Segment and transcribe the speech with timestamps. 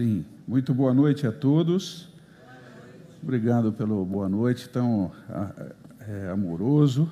[0.00, 2.08] Sim, muito boa noite a todos.
[3.22, 5.12] Obrigado pelo boa noite, tão
[6.08, 7.06] é, amoroso.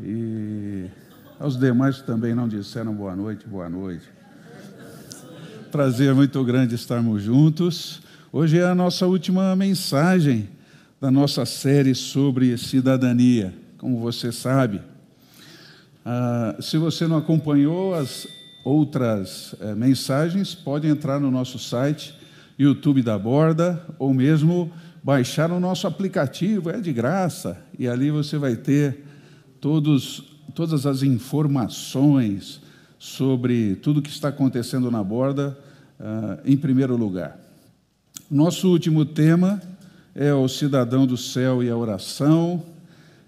[0.00, 0.86] E
[1.36, 4.08] aos demais que também não disseram boa noite, boa noite.
[5.72, 8.00] Prazer muito grande estarmos juntos.
[8.30, 10.48] Hoje é a nossa última mensagem
[11.00, 13.52] da nossa série sobre cidadania.
[13.78, 14.80] Como você sabe,
[16.06, 18.28] ah, se você não acompanhou as
[18.64, 22.14] outras eh, mensagens, pode entrar no nosso site,
[22.58, 28.38] YouTube da Borda, ou mesmo baixar o nosso aplicativo, é de graça, e ali você
[28.38, 29.04] vai ter
[29.60, 30.24] todos,
[30.54, 32.62] todas as informações
[32.98, 35.58] sobre tudo que está acontecendo na Borda,
[36.00, 37.38] uh, em primeiro lugar.
[38.30, 39.60] Nosso último tema
[40.14, 42.64] é o cidadão do céu e a oração,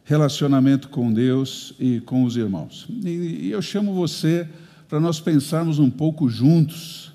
[0.02, 2.86] relacionamento com Deus e com os irmãos.
[3.04, 4.48] E, e eu chamo você
[4.88, 7.12] para nós pensarmos um pouco juntos.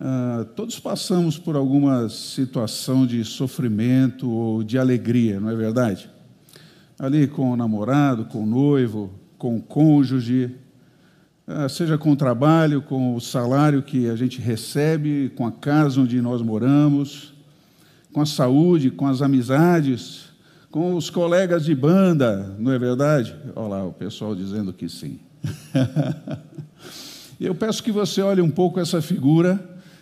[0.00, 6.10] Uh, todos passamos por alguma situação de sofrimento ou de alegria, não é verdade?
[6.98, 10.54] Ali com o namorado, com o noivo, com o cônjuge,
[11.46, 16.00] uh, seja com o trabalho, com o salário que a gente recebe, com a casa
[16.00, 17.34] onde nós moramos,
[18.12, 20.26] com a saúde, com as amizades,
[20.70, 23.36] com os colegas de banda, não é verdade?
[23.54, 25.20] Olha lá o pessoal dizendo que sim.
[27.40, 29.58] Eu peço que você olhe um pouco essa figura.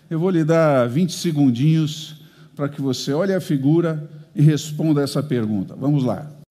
[0.08, 2.16] Eu vou lhe dar 20 segundinhos
[2.54, 5.74] para que você olhe a figura e responda essa pergunta.
[5.74, 6.41] Vamos lá.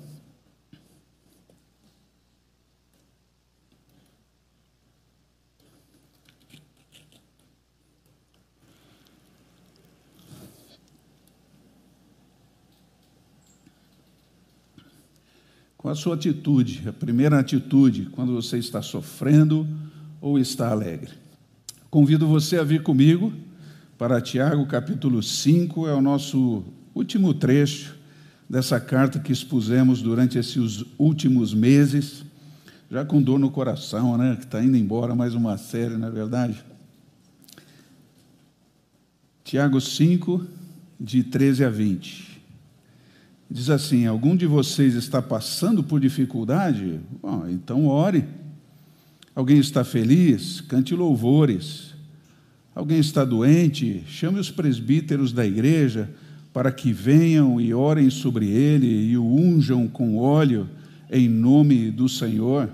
[15.82, 19.68] Com a sua atitude, a primeira atitude, quando você está sofrendo
[20.22, 21.10] ou está alegre.
[21.90, 23.34] Convido você a vir comigo
[23.98, 27.96] para Tiago, capítulo 5, é o nosso último trecho
[28.48, 32.24] dessa carta que expusemos durante esses últimos meses,
[32.92, 34.36] já com dor no coração, né?
[34.36, 36.64] Que está indo embora mais uma série, não é verdade?
[39.44, 40.46] Tiago 5,
[41.00, 42.31] de 13 a 20.
[43.52, 47.02] Diz assim: Algum de vocês está passando por dificuldade?
[47.22, 48.24] Bom, então ore.
[49.36, 50.62] Alguém está feliz?
[50.62, 51.94] Cante louvores.
[52.74, 54.06] Alguém está doente?
[54.08, 56.10] Chame os presbíteros da igreja
[56.54, 60.70] para que venham e orem sobre ele e o unjam com óleo
[61.10, 62.70] em nome do Senhor.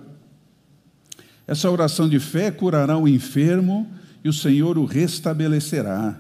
[1.48, 3.88] Essa oração de fé curará o enfermo
[4.24, 6.20] e o Senhor o restabelecerá.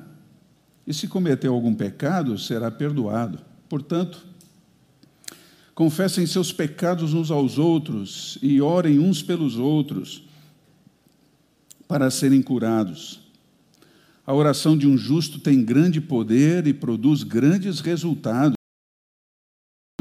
[0.85, 3.39] E se cometeu algum pecado, será perdoado.
[3.69, 4.26] Portanto,
[5.77, 10.23] Confessem seus pecados uns aos outros e orem uns pelos outros
[11.87, 13.19] para serem curados.
[14.25, 18.55] A oração de um justo tem grande poder e produz grandes resultados.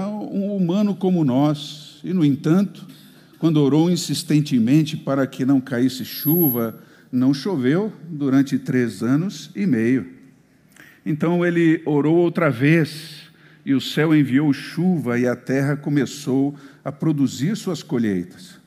[0.00, 2.86] Um humano como nós, e no entanto,
[3.38, 6.82] quando orou insistentemente para que não caísse chuva,
[7.12, 10.10] não choveu durante três anos e meio.
[11.04, 13.25] Então ele orou outra vez
[13.66, 16.54] e o céu enviou chuva e a terra começou
[16.84, 18.60] a produzir suas colheitas.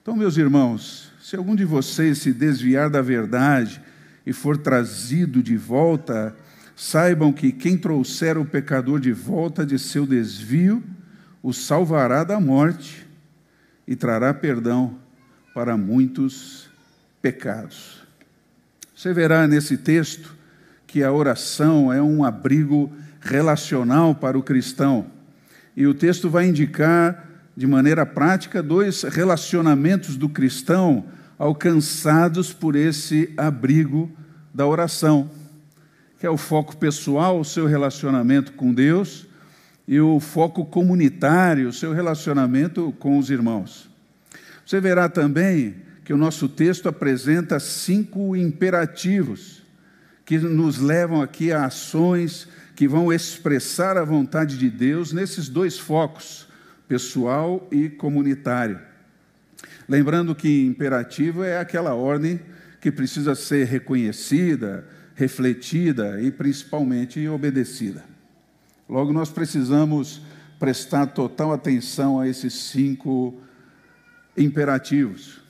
[0.00, 3.82] Então, meus irmãos, se algum de vocês se desviar da verdade
[4.24, 6.36] e for trazido de volta,
[6.76, 10.80] saibam que quem trouxer o pecador de volta de seu desvio,
[11.42, 13.04] o salvará da morte
[13.88, 15.00] e trará perdão
[15.52, 16.70] para muitos
[17.20, 18.04] pecados.
[18.94, 20.32] Você verá nesse texto
[20.86, 25.06] que a oração é um abrigo relacional para o cristão.
[25.76, 31.06] E o texto vai indicar, de maneira prática, dois relacionamentos do cristão
[31.38, 34.10] alcançados por esse abrigo
[34.52, 35.30] da oração,
[36.18, 39.26] que é o foco pessoal, o seu relacionamento com Deus,
[39.88, 43.90] e o foco comunitário, o seu relacionamento com os irmãos.
[44.64, 49.62] Você verá também que o nosso texto apresenta cinco imperativos
[50.24, 52.48] que nos levam aqui a ações
[52.82, 56.48] que vão expressar a vontade de Deus nesses dois focos,
[56.88, 58.80] pessoal e comunitário.
[59.88, 62.40] Lembrando que imperativo é aquela ordem
[62.80, 64.84] que precisa ser reconhecida,
[65.14, 68.02] refletida e principalmente obedecida.
[68.88, 70.20] Logo, nós precisamos
[70.58, 73.40] prestar total atenção a esses cinco
[74.36, 75.40] imperativos.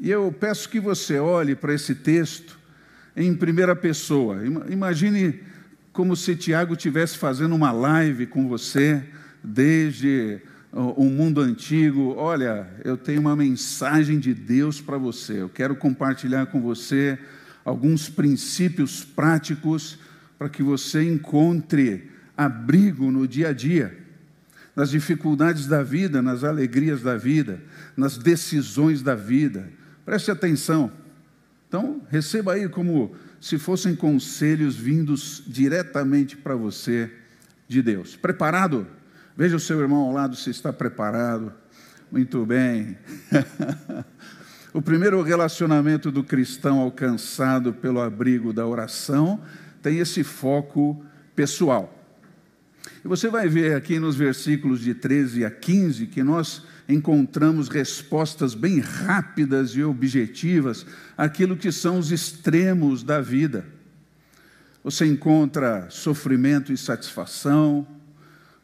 [0.00, 2.58] E eu peço que você olhe para esse texto
[3.14, 4.38] em primeira pessoa.
[4.70, 5.49] Imagine
[5.92, 9.02] como se Tiago estivesse fazendo uma live com você
[9.42, 10.40] desde
[10.72, 12.14] o mundo antigo.
[12.16, 15.42] Olha, eu tenho uma mensagem de Deus para você.
[15.42, 17.18] Eu quero compartilhar com você
[17.64, 19.98] alguns princípios práticos
[20.38, 23.98] para que você encontre abrigo no dia a dia,
[24.74, 27.60] nas dificuldades da vida, nas alegrias da vida,
[27.96, 29.68] nas decisões da vida.
[30.06, 30.90] Preste atenção.
[31.70, 37.08] Então, receba aí como se fossem conselhos vindos diretamente para você
[37.68, 38.16] de Deus.
[38.16, 38.88] Preparado?
[39.36, 41.52] Veja o seu irmão ao lado se está preparado.
[42.10, 42.98] Muito bem.
[44.74, 49.40] o primeiro relacionamento do cristão alcançado pelo abrigo da oração
[49.80, 51.00] tem esse foco
[51.36, 51.99] pessoal.
[53.04, 58.54] E você vai ver aqui nos versículos de 13 a 15 que nós encontramos respostas
[58.54, 60.84] bem rápidas e objetivas
[61.16, 63.64] àquilo que são os extremos da vida.
[64.82, 67.86] Você encontra sofrimento e satisfação,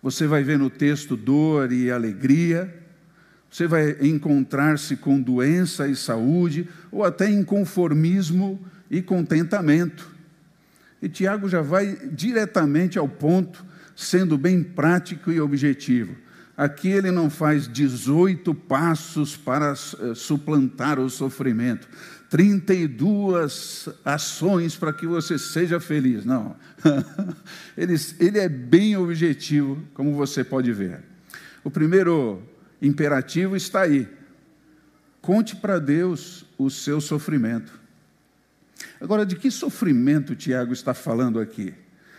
[0.02, 2.72] você vai ver no texto dor e alegria,
[3.50, 8.60] você vai encontrar-se com doença e saúde, ou até inconformismo
[8.90, 10.10] e contentamento.
[11.00, 13.64] E Tiago já vai diretamente ao ponto,
[13.96, 16.14] sendo bem prático e objetivo.
[16.56, 21.88] Aqui ele não faz 18 passos para eh, suplantar o sofrimento,
[22.30, 26.24] 32 ações para que você seja feliz.
[26.24, 26.56] Não.
[27.76, 31.00] ele, ele é bem objetivo, como você pode ver.
[31.64, 32.42] O primeiro
[32.80, 34.08] imperativo está aí.
[35.20, 37.72] Conte para Deus o seu sofrimento.
[39.00, 41.74] Agora, de que sofrimento Tiago está falando aqui?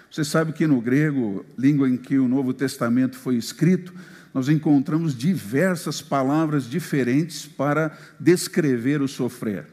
[0.09, 3.93] Você sabe que no grego, língua em que o Novo Testamento foi escrito,
[4.33, 9.65] nós encontramos diversas palavras diferentes para descrever o sofrer.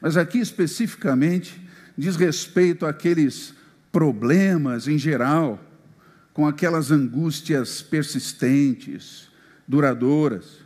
[0.00, 1.60] Mas aqui especificamente
[1.96, 3.54] diz respeito àqueles
[3.90, 5.62] problemas em geral,
[6.32, 9.28] com aquelas angústias persistentes,
[9.66, 10.58] duradouras.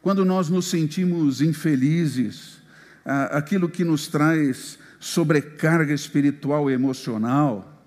[0.00, 2.58] Quando nós nos sentimos infelizes,
[3.04, 7.78] aquilo que nos traz sobrecarga espiritual e emocional,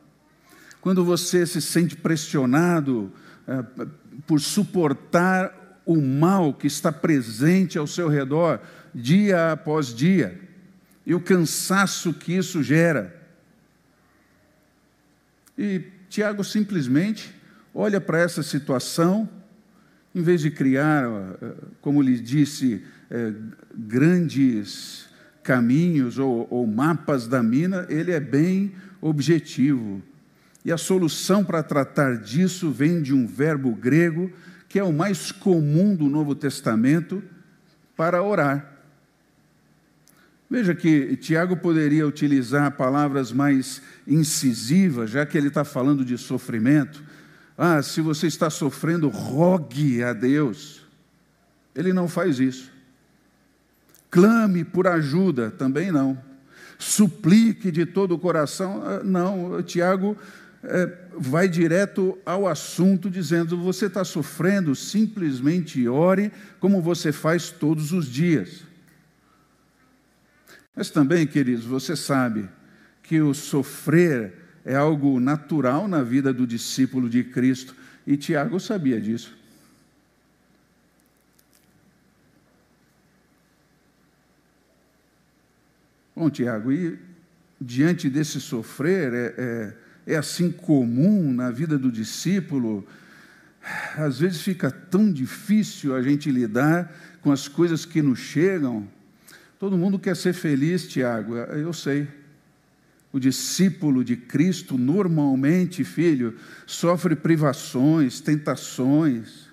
[0.79, 3.11] quando você se sente pressionado
[3.47, 3.87] uh,
[4.27, 8.61] por suportar o mal que está presente ao seu redor,
[8.93, 10.39] dia após dia,
[11.07, 13.19] e o cansaço que isso gera.
[15.57, 17.33] E Tiago simplesmente
[17.73, 19.27] olha para essa situação,
[20.13, 21.05] em vez de criar,
[21.81, 23.33] como lhe disse, eh,
[23.75, 25.06] grandes
[25.47, 30.03] caminhos ou, ou mapas da mina, ele é bem objetivo.
[30.65, 34.29] E a solução para tratar disso vem de um verbo grego
[34.67, 37.23] que é o mais comum do Novo Testamento
[37.95, 38.73] para orar.
[40.49, 47.01] Veja que Tiago poderia utilizar palavras mais incisivas, já que ele está falando de sofrimento.
[47.57, 50.85] Ah, se você está sofrendo, rogue a Deus.
[51.73, 52.76] Ele não faz isso.
[54.09, 56.17] Clame por ajuda, também não.
[56.79, 59.61] Suplique de todo o coração, ah, não.
[59.63, 60.17] Tiago
[60.63, 67.91] é, vai direto ao assunto, dizendo: você está sofrendo, simplesmente ore, como você faz todos
[67.91, 68.63] os dias.
[70.75, 72.47] Mas também, queridos, você sabe
[73.01, 74.33] que o sofrer
[74.63, 77.75] é algo natural na vida do discípulo de Cristo,
[78.05, 79.35] e Tiago sabia disso.
[86.17, 86.97] Bom, Tiago, e
[87.61, 92.83] diante desse sofrer, é, é, é assim comum na vida do discípulo,
[93.95, 98.87] às vezes fica tão difícil a gente lidar com as coisas que nos chegam.
[99.59, 102.07] Todo mundo quer ser feliz, Tiago, eu sei.
[103.13, 106.33] O discípulo de Cristo, normalmente, filho,
[106.65, 109.45] sofre privações, tentações.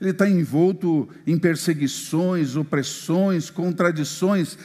[0.00, 4.56] Ele está envolto em perseguições, opressões, contradições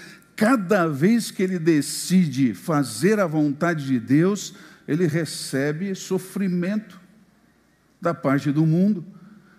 [0.41, 4.55] cada vez que ele decide fazer a vontade de Deus,
[4.87, 6.99] ele recebe sofrimento
[8.01, 9.05] da parte do mundo,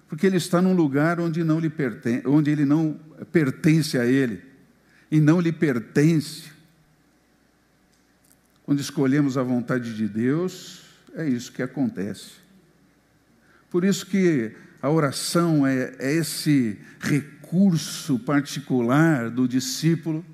[0.09, 2.99] porque ele está num lugar onde, não lhe pertence, onde ele não
[3.31, 4.43] pertence a ele,
[5.09, 6.51] e não lhe pertence.
[8.65, 10.83] Quando escolhemos a vontade de Deus,
[11.15, 12.33] é isso que acontece.
[13.71, 14.51] Por isso que
[14.83, 20.25] a oração é, é esse recurso particular do discípulo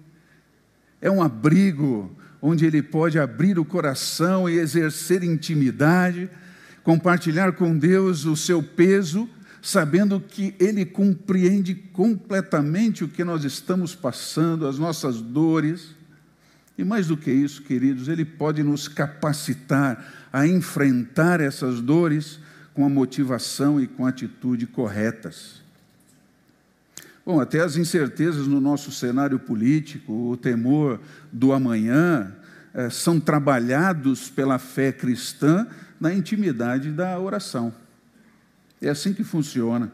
[1.01, 6.31] é um abrigo onde ele pode abrir o coração e exercer intimidade,
[6.83, 9.29] compartilhar com Deus o seu peso,
[9.61, 15.97] sabendo que Ele compreende completamente o que nós estamos passando, as nossas dores.
[16.77, 22.39] E mais do que isso, queridos, Ele pode nos capacitar a enfrentar essas dores
[22.73, 25.61] com a motivação e com a atitude corretas.
[27.29, 30.99] Bom, até as incertezas no nosso cenário político, o temor
[31.31, 32.35] do amanhã,
[32.73, 35.67] eh, são trabalhados pela fé cristã
[36.01, 37.71] na intimidade da oração.
[38.81, 39.93] É assim que funciona.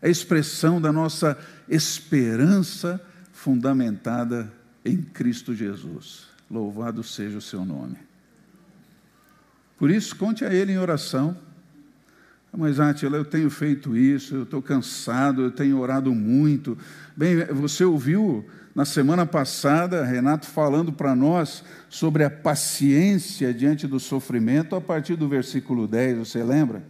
[0.00, 1.36] É a expressão da nossa
[1.68, 4.52] esperança fundamentada
[4.84, 6.28] em Cristo Jesus.
[6.48, 7.96] Louvado seja o seu nome.
[9.76, 11.36] Por isso, conte a Ele em oração.
[12.56, 16.76] Mas, Átila, eu tenho feito isso, eu estou cansado, eu tenho orado muito.
[17.16, 24.00] Bem, você ouviu na semana passada Renato falando para nós sobre a paciência diante do
[24.00, 26.82] sofrimento a partir do versículo 10, você lembra?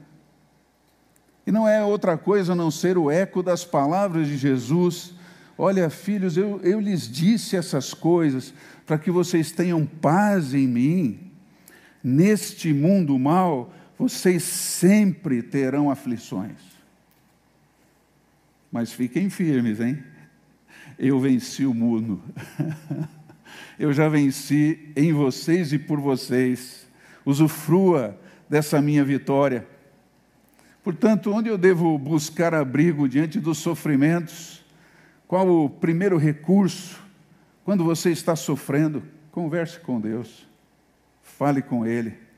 [1.46, 5.14] E não é outra coisa a não ser o eco das palavras de Jesus.
[5.58, 8.54] Olha, filhos, eu, eu lhes disse essas coisas
[8.86, 11.32] para que vocês tenham paz em mim.
[12.02, 16.56] Neste mundo mal, vocês sempre terão aflições.
[18.72, 20.02] Mas fiquem firmes, hein?
[20.98, 22.18] Eu venci o mundo.
[23.78, 26.88] Eu já venci em vocês e por vocês.
[27.26, 29.68] Usufrua dessa minha vitória.
[30.82, 34.64] Portanto, onde eu devo buscar abrigo diante dos sofrimentos?
[35.28, 37.02] Qual o primeiro recurso?
[37.64, 40.46] Quando você está sofrendo, converse com Deus.
[41.22, 42.29] Fale com Ele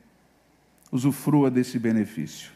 [0.92, 2.52] usufrua desse benefício.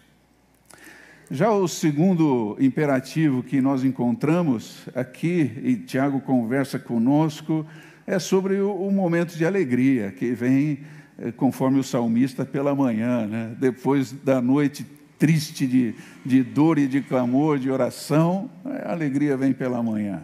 [1.29, 7.67] Já o segundo imperativo que nós encontramos aqui, e Tiago conversa conosco,
[8.07, 10.81] é sobre o, momento de alegria que vem,
[11.19, 13.57] eh, conforme o salmista, pela manhã, né?
[13.59, 14.87] depois da noite
[15.19, 20.23] triste de, de dor e de clamor, de oração, a alegria vem pela manhã.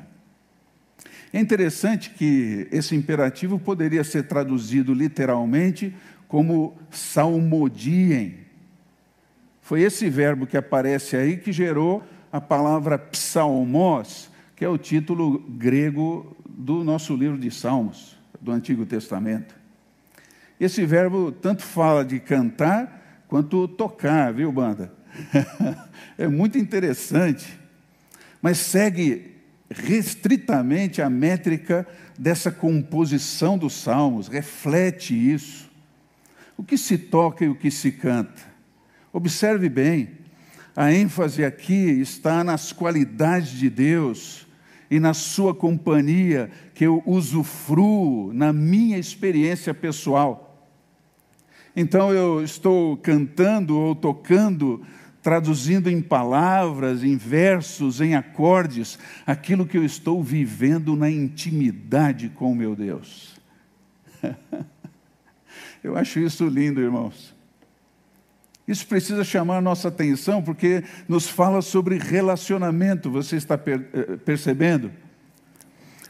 [1.32, 5.94] É interessante que esse imperativo poderia ser traduzido literalmente
[6.32, 8.38] como salmodiem.
[9.60, 15.40] Foi esse verbo que aparece aí que gerou a palavra psalmos, que é o título
[15.40, 19.54] grego do nosso livro de Salmos, do Antigo Testamento.
[20.58, 24.90] Esse verbo tanto fala de cantar quanto tocar, viu, banda?
[26.16, 27.60] é muito interessante,
[28.40, 29.36] mas segue
[29.68, 31.86] restritamente a métrica
[32.18, 35.70] dessa composição dos salmos, reflete isso
[36.62, 38.40] o que se toca e o que se canta.
[39.12, 40.10] Observe bem,
[40.76, 44.46] a ênfase aqui está nas qualidades de Deus
[44.88, 50.70] e na sua companhia que eu usufruo na minha experiência pessoal.
[51.74, 54.82] Então eu estou cantando ou tocando,
[55.20, 62.52] traduzindo em palavras, em versos, em acordes, aquilo que eu estou vivendo na intimidade com
[62.52, 63.34] o meu Deus.
[65.82, 67.34] Eu acho isso lindo, irmãos.
[68.66, 74.16] Isso precisa chamar a nossa atenção porque nos fala sobre relacionamento, você está per eh,
[74.24, 74.92] percebendo?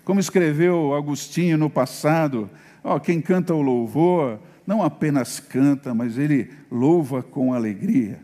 [0.05, 2.51] Como escreveu Agostinho no passado,
[2.85, 8.21] ó, quem canta o louvor não apenas canta, mas ele louva com alegria.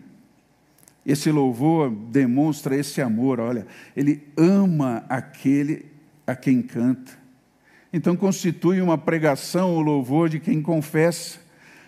[1.05, 5.87] Esse louvor demonstra esse amor, olha, ele ama aquele
[6.27, 7.18] a quem canta.
[7.93, 11.39] Então constitui uma pregação o louvor de quem confessa,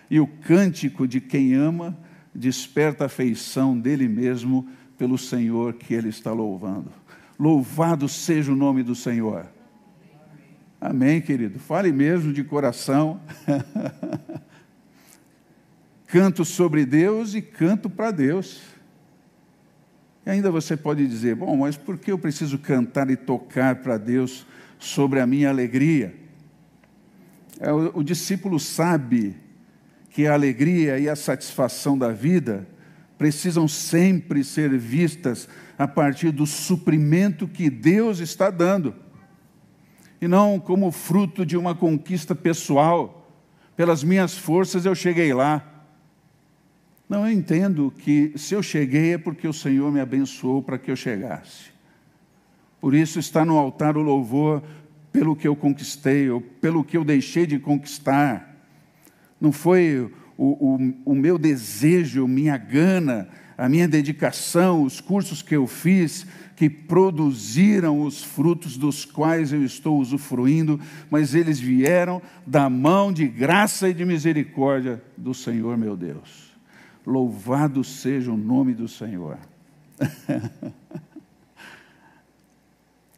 [0.09, 1.97] e o cântico de quem ama
[2.35, 4.67] desperta a afeição dele mesmo
[4.97, 6.91] pelo Senhor que ele está louvando.
[7.39, 9.47] Louvado seja o nome do Senhor.
[10.79, 11.59] Amém, querido.
[11.59, 13.21] Fale mesmo de coração.
[16.07, 18.61] canto sobre Deus e canto para Deus.
[20.25, 23.97] E ainda você pode dizer: bom, mas por que eu preciso cantar e tocar para
[23.97, 24.45] Deus
[24.81, 26.13] sobre a minha alegria.
[27.59, 29.37] É, o, o discípulo sabe
[30.09, 32.67] que a alegria e a satisfação da vida
[33.17, 35.47] precisam sempre ser vistas
[35.77, 38.95] a partir do suprimento que Deus está dando,
[40.19, 43.17] e não como fruto de uma conquista pessoal.
[43.75, 45.67] Pelas minhas forças eu cheguei lá.
[47.07, 50.91] Não, eu entendo que se eu cheguei é porque o Senhor me abençoou para que
[50.91, 51.70] eu chegasse.
[52.81, 54.63] Por isso está no altar o louvor
[55.11, 58.55] pelo que eu conquistei, ou pelo que eu deixei de conquistar.
[59.39, 65.55] Não foi o, o, o meu desejo, minha gana, a minha dedicação, os cursos que
[65.55, 72.69] eu fiz, que produziram os frutos dos quais eu estou usufruindo, mas eles vieram da
[72.69, 76.51] mão de graça e de misericórdia do Senhor meu Deus.
[77.05, 79.37] Louvado seja o nome do Senhor.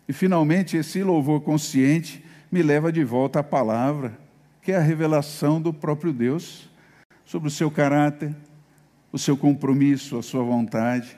[0.08, 4.18] E finalmente, esse louvor consciente me leva de volta à palavra,
[4.62, 6.70] que é a revelação do próprio Deus
[7.26, 8.36] sobre o seu caráter,
[9.12, 11.18] o seu compromisso, a sua vontade.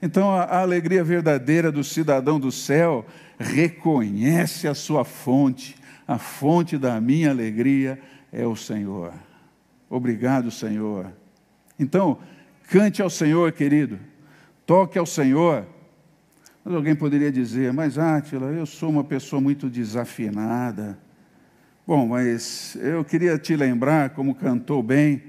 [0.00, 3.04] Então, a, alegria verdadeira do cidadão do céu
[3.38, 5.76] reconhece a sua fonte.
[6.06, 8.00] A fonte da minha alegria
[8.32, 9.12] é o Senhor.
[9.90, 11.12] Obrigado, Senhor.
[11.78, 12.18] Então,
[12.70, 13.98] cante ao Senhor, querido.
[14.64, 15.66] Toque ao Senhor.
[16.68, 20.98] Mas alguém poderia dizer, mas Átila, eu sou uma pessoa muito desafinada.
[21.86, 25.22] Bom, mas eu queria te lembrar, como cantou bem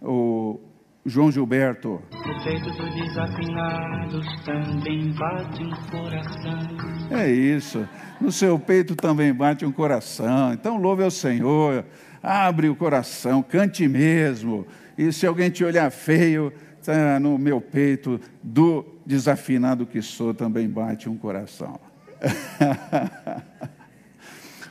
[0.00, 0.58] o
[1.04, 2.00] João Gilberto.
[2.42, 7.10] Peito dos desafinados também bate um coração.
[7.10, 7.86] É isso.
[8.18, 10.54] No seu peito também bate um coração.
[10.54, 11.84] Então louve ao Senhor.
[12.22, 14.66] Abre o coração, cante mesmo.
[14.96, 16.50] E se alguém te olhar feio,
[16.86, 21.80] tá no meu peito do desafinado que sou também bate um coração.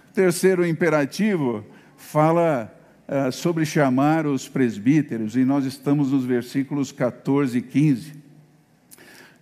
[0.09, 1.65] o terceiro imperativo
[1.97, 2.73] fala
[3.07, 8.13] uh, sobre chamar os presbíteros, e nós estamos nos versículos 14 e 15,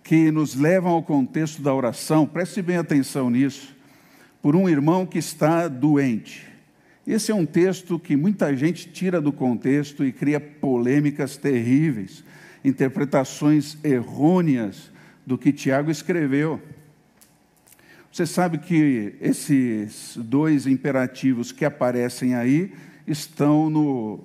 [0.02, 3.72] que nos levam ao contexto da oração, preste bem atenção nisso,
[4.42, 6.44] por um irmão que está doente.
[7.06, 12.24] Esse é um texto que muita gente tira do contexto e cria polêmicas terríveis,
[12.64, 14.90] interpretações errôneas
[15.26, 16.60] do que Tiago escreveu.
[18.10, 22.72] Você sabe que esses dois imperativos que aparecem aí
[23.06, 24.20] estão no,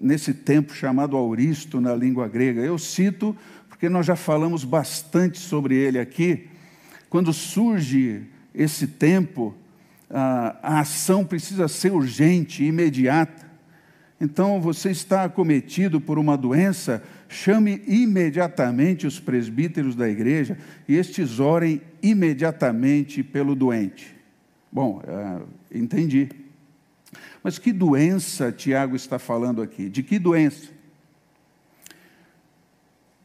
[0.00, 2.60] nesse tempo chamado auristo na língua grega.
[2.60, 3.36] Eu cito
[3.68, 6.48] porque nós já falamos bastante sobre ele aqui.
[7.10, 8.22] Quando surge
[8.54, 9.54] esse tempo,
[10.10, 13.45] a, ação precisa ser urgente, imediata.
[14.20, 20.56] Então, você está acometido por uma doença, chame imediatamente os presbíteros da igreja
[20.88, 24.16] e estes orem imediatamente pelo doente.
[24.72, 26.30] Bom, é, entendi.
[27.42, 29.88] Mas que doença Tiago está falando aqui?
[29.88, 30.68] De que doença?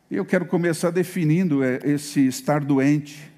[0.10, 3.32] Eu quero começar definindo é, esse estar doente.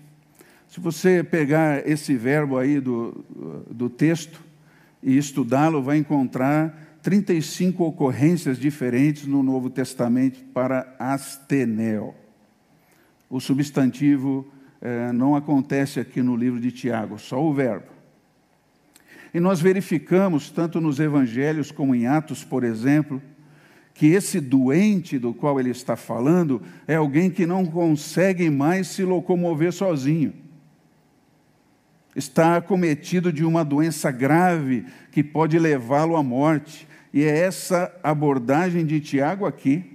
[0.68, 3.24] Se você pegar esse verbo aí do,
[3.70, 4.42] do texto
[5.04, 12.16] e estudá-lo, vai encontrar 35 ocorrências diferentes no Novo Testamento para astenel.
[13.30, 14.50] O substantivo
[14.82, 17.88] eh, não acontece aqui no livro de Tiago, só o verbo.
[19.34, 23.22] E nós verificamos, tanto nos evangelhos como em Atos, por exemplo,
[23.94, 29.04] que esse doente do qual ele está falando é alguém que não consegue mais se
[29.04, 30.44] locomover sozinho
[32.16, 36.88] está acometido de uma doença grave que pode levá-lo à morte.
[37.14, 39.86] E é essa abordagem de Tiago aqui.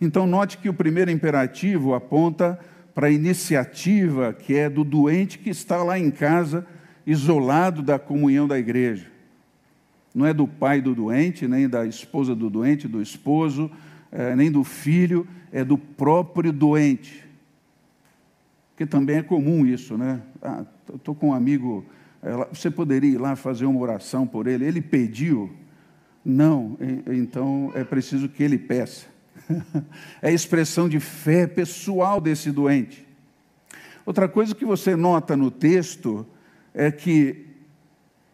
[0.00, 2.58] Então, note que o primeiro imperativo aponta
[2.94, 6.66] para a iniciativa que é do doente que está lá em casa,
[7.06, 9.06] isolado da comunhão da igreja.
[10.14, 13.70] Não é do pai do doente, nem da esposa do doente, do esposo,
[14.12, 17.24] eh, nem do filho, é do próprio doente.
[18.70, 20.20] Porque também é comum isso, né?
[20.40, 21.84] Ah, estou com um amigo,
[22.52, 24.64] você poderia ir lá fazer uma oração por ele?
[24.64, 25.52] Ele pediu?
[26.24, 29.06] Não, então é preciso que ele peça.
[30.22, 33.06] é a expressão de fé pessoal desse doente.
[34.06, 36.26] Outra coisa que você nota no texto
[36.72, 37.46] é que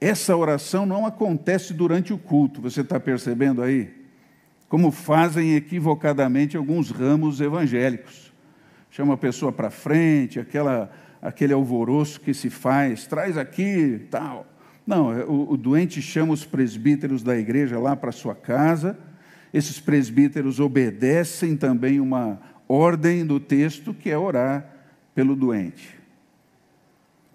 [0.01, 3.91] essa oração não acontece durante o culto, você está percebendo aí?
[4.69, 8.31] Como fazem equivocadamente alguns ramos evangélicos
[8.91, 14.47] chama a pessoa para frente, aquela, aquele alvoroço que se faz, traz aqui, tal.
[14.87, 18.99] Não, é, o, o doente chama os presbíteros da igreja lá para sua casa,
[19.53, 24.65] esses presbíteros obedecem também uma ordem do texto que é orar
[25.15, 25.99] pelo doente.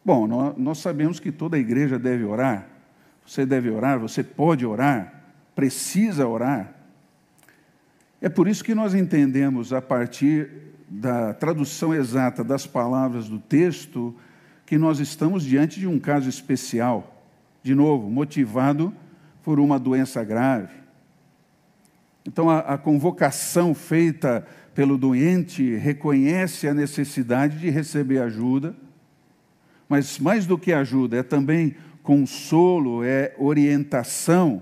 [0.04, 2.70] Bom, nós, nós sabemos que toda a igreja deve orar,
[3.26, 5.24] você deve orar, você pode orar,
[5.56, 6.74] precisa orar.
[8.22, 14.16] É por isso que nós entendemos a partir da tradução exata das palavras do texto
[14.66, 17.24] que nós estamos diante de um caso especial,
[17.62, 18.94] de novo, motivado
[19.44, 20.74] por uma doença grave.
[22.26, 28.76] Então, a, a convocação feita pelo doente reconhece a necessidade de receber ajuda,
[29.88, 34.62] mas mais do que ajuda, é também consolo, é orientação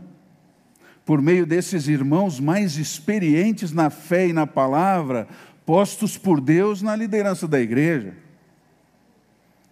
[1.06, 5.28] por meio desses irmãos mais experientes na fé e na palavra,
[5.66, 8.14] postos por Deus na liderança da igreja.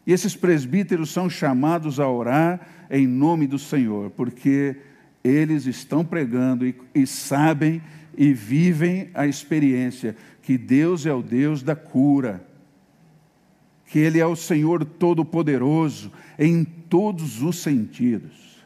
[0.06, 4.76] E esses presbíteros são chamados a orar em nome do Senhor, porque
[5.24, 7.82] eles estão pregando e, e sabem
[8.18, 12.46] e vivem a experiência que Deus é o Deus da cura,
[13.86, 18.62] que Ele é o Senhor Todo-Poderoso em todos os sentidos.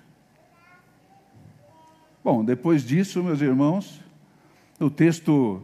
[2.23, 4.01] Bom, depois disso, meus irmãos,
[4.79, 5.61] o texto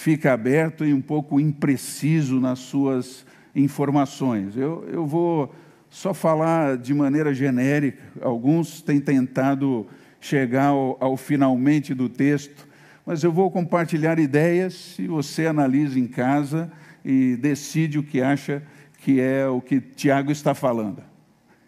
[0.00, 4.56] fica aberto e um pouco impreciso nas suas informações.
[4.56, 5.54] Eu, eu vou
[5.90, 8.02] só falar de maneira genérica.
[8.22, 9.86] Alguns têm tentado
[10.18, 12.66] chegar ao, ao finalmente do texto,
[13.04, 16.72] mas eu vou compartilhar ideias e você analisa em casa
[17.04, 18.62] e decide o que acha
[19.02, 21.02] que é o que Tiago está falando.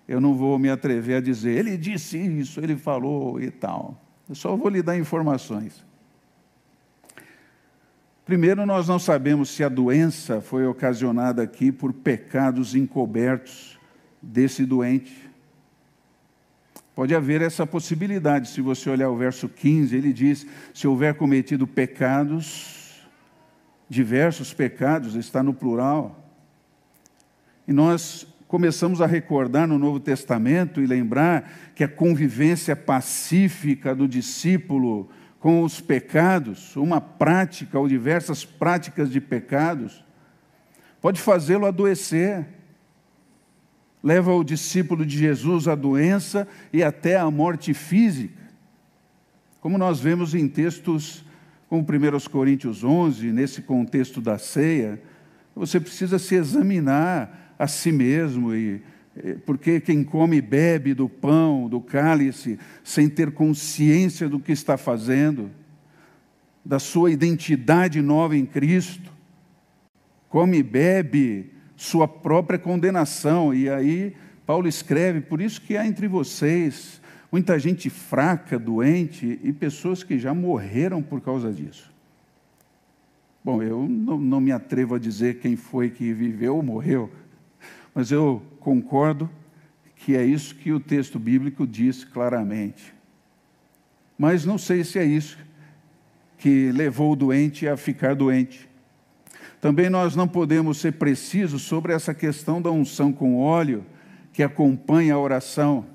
[0.08, 4.02] Eu não vou me atrever a dizer, ele disse isso, ele falou e tal.
[4.26, 5.84] Eu só vou lhe dar informações.
[8.24, 13.78] Primeiro, nós não sabemos se a doença foi ocasionada aqui por pecados encobertos
[14.22, 15.28] desse doente.
[16.94, 21.66] Pode haver essa possibilidade, se você olhar o verso 15, ele diz: se houver cometido
[21.66, 23.00] pecados,
[23.88, 26.24] diversos pecados, está no plural.
[27.66, 34.06] E nós começamos a recordar no Novo Testamento e lembrar que a convivência pacífica do
[34.06, 35.08] discípulo
[35.42, 40.05] com os pecados, uma prática ou diversas práticas de pecados,
[41.00, 42.46] pode fazê-lo adoecer.
[44.00, 48.40] Leva o discípulo de Jesus à doença e até à morte física.
[49.61, 51.24] Como nós vemos em textos
[51.68, 55.02] como 1 Coríntios 11, nesse contexto da ceia,
[55.57, 58.81] você precisa se examinar a si mesmo e
[59.44, 64.77] porque quem come e bebe do pão, do cálice, sem ter consciência do que está
[64.77, 65.51] fazendo,
[66.64, 69.12] da sua identidade nova em Cristo,
[70.29, 73.53] come e bebe sua própria condenação.
[73.53, 74.14] E aí
[74.46, 80.18] Paulo escreve: por isso que há entre vocês muita gente fraca, doente e pessoas que
[80.18, 81.90] já morreram por causa disso.
[83.44, 87.11] Bom, eu não, não me atrevo a dizer quem foi que viveu ou morreu,
[87.94, 89.28] mas eu concordo
[89.96, 92.92] que é isso que o texto bíblico diz claramente.
[94.18, 95.38] Mas não sei se é isso
[96.38, 98.68] que levou o doente a ficar doente.
[99.61, 103.87] Também nós não podemos ser precisos sobre essa questão da unção com óleo
[104.33, 105.87] que acompanha a oração.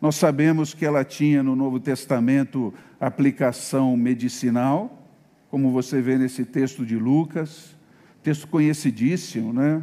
[0.00, 5.08] Nós sabemos que ela tinha no Novo Testamento aplicação medicinal,
[5.48, 7.76] como você vê nesse texto de Lucas,
[8.22, 9.82] texto conhecidíssimo, né?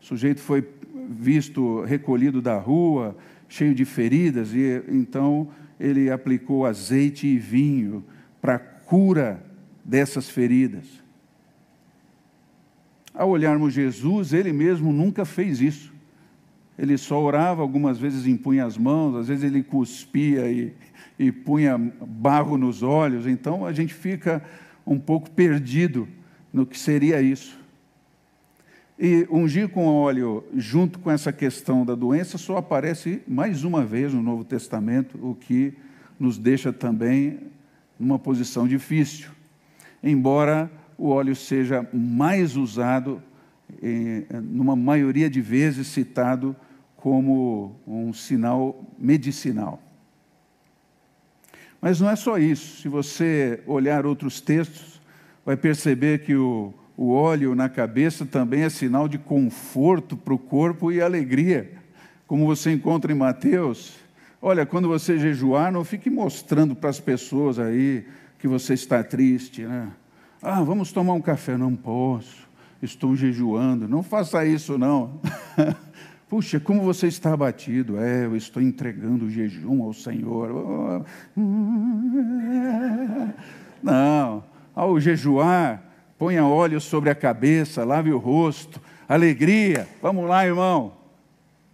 [0.00, 0.66] O sujeito foi
[1.08, 3.16] visto recolhido da rua,
[3.48, 8.04] cheio de feridas, e então ele aplicou azeite e vinho
[8.40, 9.44] para cura
[9.84, 10.86] dessas feridas.
[13.12, 15.92] Ao olharmos Jesus, ele mesmo nunca fez isso.
[16.78, 20.72] Ele só orava, algumas vezes impunha as mãos, às vezes ele cuspia e,
[21.18, 24.42] e punha barro nos olhos, então a gente fica
[24.86, 26.08] um pouco perdido
[26.50, 27.59] no que seria isso.
[29.02, 34.12] E ungir com óleo, junto com essa questão da doença, só aparece mais uma vez
[34.12, 35.72] no Novo Testamento, o que
[36.18, 37.38] nos deixa também
[37.98, 39.30] numa posição difícil.
[40.04, 43.22] Embora o óleo seja mais usado,
[43.82, 46.54] em, numa maioria de vezes citado
[46.94, 49.82] como um sinal medicinal.
[51.80, 52.82] Mas não é só isso.
[52.82, 55.00] Se você olhar outros textos,
[55.42, 60.38] vai perceber que o o óleo na cabeça também é sinal de conforto para o
[60.38, 61.72] corpo e alegria.
[62.26, 63.94] Como você encontra em Mateus.
[64.42, 68.04] Olha, quando você jejuar, não fique mostrando para as pessoas aí
[68.38, 69.88] que você está triste, né?
[70.42, 71.56] Ah, vamos tomar um café.
[71.56, 72.46] Não posso,
[72.82, 73.88] estou jejuando.
[73.88, 75.22] Não faça isso, não.
[76.28, 77.98] Puxa, como você está abatido.
[77.98, 81.06] É, eu estou entregando o jejum ao Senhor.
[83.82, 85.89] Não, ao jejuar,
[86.20, 88.78] ponha óleo sobre a cabeça, lave o rosto,
[89.08, 89.88] alegria.
[90.02, 90.92] Vamos lá, irmão.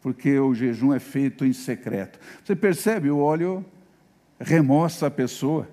[0.00, 2.20] Porque o jejum é feito em secreto.
[2.44, 3.64] Você percebe, o óleo
[4.38, 5.68] remoça a pessoa.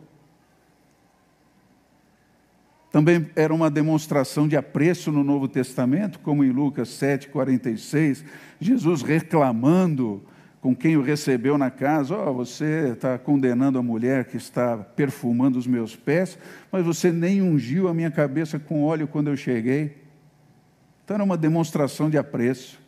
[2.92, 8.26] Também era uma demonstração de apreço no Novo Testamento, como em Lucas 7,46,
[8.60, 10.24] Jesus reclamando
[10.64, 15.60] com quem o recebeu na casa, oh, você está condenando a mulher que está perfumando
[15.60, 16.40] os meus pés,
[16.72, 19.98] mas você nem ungiu a minha cabeça com óleo quando eu cheguei.
[21.04, 22.80] Então era uma demonstração de apreço.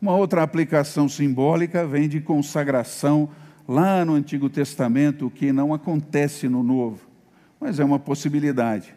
[0.00, 3.30] Uma outra aplicação simbólica vem de consagração
[3.66, 7.00] lá no Antigo Testamento, que não acontece no Novo,
[7.58, 8.94] mas é uma possibilidade.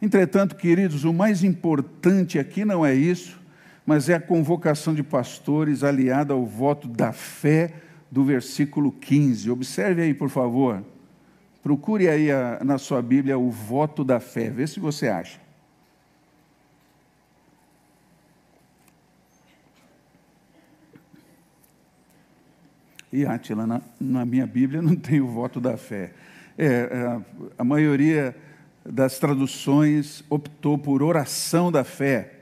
[0.00, 3.42] Entretanto, queridos, o mais importante aqui não é isso,
[3.86, 7.74] mas é a convocação de pastores aliada ao voto da fé
[8.10, 9.50] do versículo 15.
[9.50, 10.82] Observe aí, por favor.
[11.62, 15.40] Procure aí a, na sua Bíblia o voto da fé, vê se você acha.
[23.12, 26.12] E Átila, na, na minha Bíblia não tem o voto da fé.
[26.58, 27.20] É, é,
[27.56, 28.36] a maioria
[28.84, 32.33] das traduções optou por oração da fé.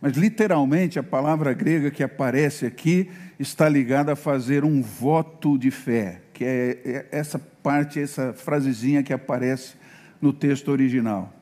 [0.00, 5.70] Mas literalmente a palavra grega que aparece aqui está ligada a fazer um voto de
[5.70, 9.74] fé, que é, é essa parte, essa frasezinha que aparece
[10.20, 11.32] no texto original.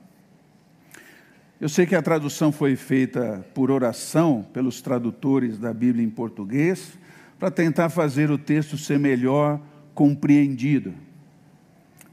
[1.61, 6.93] Eu sei que a tradução foi feita por oração pelos tradutores da Bíblia em português,
[7.39, 9.61] para tentar fazer o texto ser melhor
[9.95, 10.95] compreendido.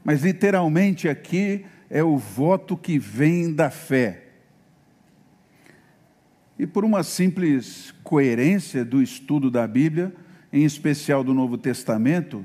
[0.04, 4.25] Mas literalmente aqui é o voto que vem da fé.
[6.58, 10.14] E por uma simples coerência do estudo da Bíblia,
[10.52, 12.44] em especial do Novo Testamento,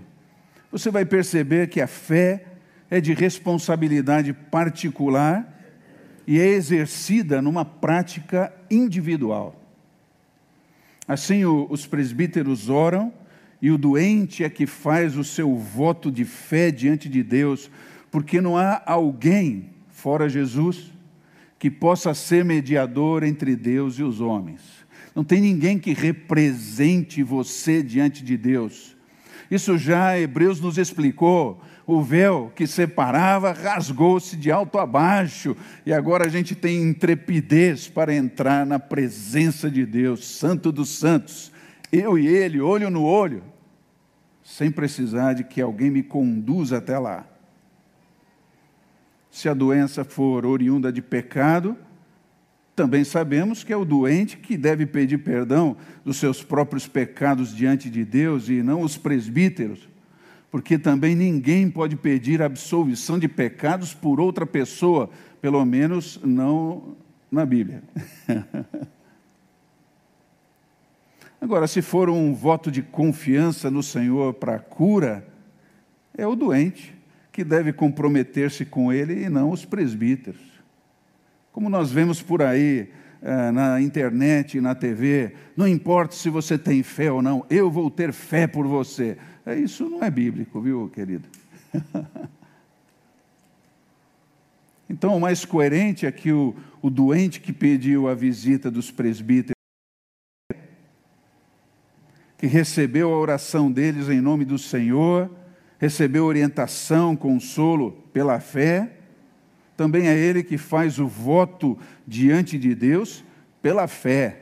[0.71, 2.45] você vai perceber que a fé
[2.89, 5.47] é de responsabilidade particular
[6.27, 9.55] e é exercida numa prática individual.
[11.07, 13.13] Assim, os presbíteros oram
[13.61, 17.69] e o doente é que faz o seu voto de fé diante de Deus,
[18.09, 20.90] porque não há alguém, fora Jesus,
[21.61, 24.61] que possa ser mediador entre Deus e os homens.
[25.13, 28.97] Não tem ninguém que represente você diante de Deus.
[29.51, 35.93] Isso já Hebreus nos explicou o véu que separava rasgou-se de alto a baixo, e
[35.93, 41.51] agora a gente tem intrepidez para entrar na presença de Deus, Santo dos Santos,
[41.91, 43.43] eu e Ele, olho no olho,
[44.43, 47.30] sem precisar de que alguém me conduza até lá.
[49.31, 51.75] Se a doença for oriunda de pecado,
[52.75, 57.89] também sabemos que é o doente que deve pedir perdão dos seus próprios pecados diante
[57.89, 59.89] de Deus e não os presbíteros
[60.51, 66.97] porque também ninguém pode pedir absolvição de pecados por outra pessoa, pelo menos não
[67.31, 67.81] na Bíblia.
[71.39, 75.25] Agora, se for um voto de confiança no Senhor para a cura,
[76.15, 76.93] é o doente
[77.31, 80.41] que deve comprometer-se com ele e não os presbíteros.
[81.51, 82.89] Como nós vemos por aí
[83.21, 87.89] eh, na internet, na TV, não importa se você tem fé ou não, eu vou
[87.89, 89.17] ter fé por você.
[89.45, 91.27] É, isso não é bíblico, viu, querido?
[94.89, 99.55] então, o mais coerente é que o, o doente que pediu a visita dos presbíteros,
[102.37, 105.29] que recebeu a oração deles em nome do Senhor,
[105.81, 108.91] recebeu orientação, consolo pela fé,
[109.75, 113.23] também é ele que faz o voto diante de Deus
[113.63, 114.41] pela fé.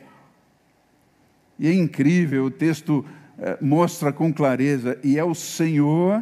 [1.57, 3.05] E é incrível, o texto
[3.37, 6.21] eh, mostra com clareza, e é o Senhor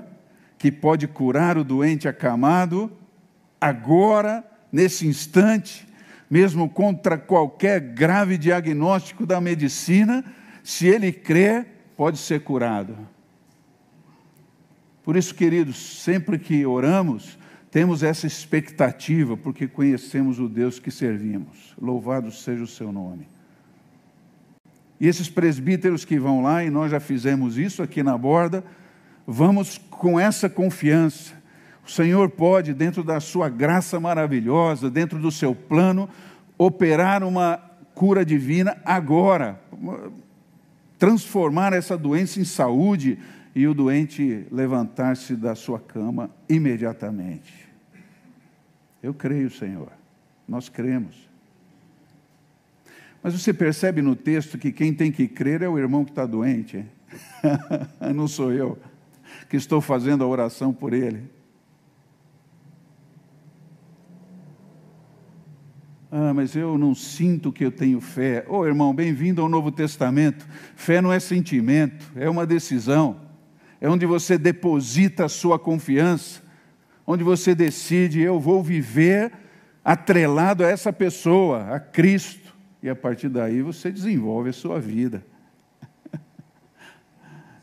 [0.55, 2.91] que pode curar o doente acamado,
[3.59, 5.87] agora, nesse instante,
[6.29, 10.23] mesmo contra qualquer grave diagnóstico da medicina,
[10.63, 12.95] se ele crer, pode ser curado.
[15.07, 17.39] Por isso, queridos, sempre que oramos,
[17.71, 21.73] temos essa expectativa, porque conhecemos o Deus que servimos.
[21.81, 23.25] Louvado seja o seu nome.
[24.99, 28.65] E esses presbíteros que vão lá, e nós já fizemos isso aqui na borda,
[29.25, 31.33] vamos com essa confiança.
[31.87, 36.09] O Senhor pode, dentro da sua graça maravilhosa, dentro do seu plano,
[36.57, 37.55] operar uma
[37.95, 39.57] cura divina agora,
[40.99, 43.17] transformar essa doença em saúde
[43.57, 47.67] e o doente levantar-se da sua cama imediatamente.
[49.01, 49.91] Eu creio, Senhor,
[50.47, 51.27] nós cremos.
[53.23, 56.23] Mas você percebe no texto que quem tem que crer é o irmão que está
[56.23, 56.85] doente.
[58.13, 58.77] Não sou eu
[59.49, 61.23] que estou fazendo a oração por ele.
[66.11, 68.45] Ah, mas eu não sinto que eu tenho fé.
[68.47, 70.47] Ô oh, irmão, bem-vindo ao Novo Testamento.
[70.75, 73.26] Fé não é sentimento, é uma decisão.
[73.79, 76.41] É onde você deposita a sua confiança,
[77.05, 79.31] onde você decide: eu vou viver
[79.83, 85.25] atrelado a essa pessoa, a Cristo e a partir daí você desenvolve a sua vida.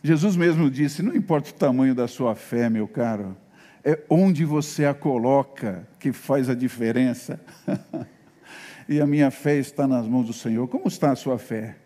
[0.02, 3.36] Jesus mesmo disse: não importa o tamanho da sua fé, meu caro,
[3.84, 7.40] é onde você a coloca que faz a diferença.
[8.88, 10.68] e a minha fé está nas mãos do Senhor.
[10.68, 11.76] Como está a sua fé?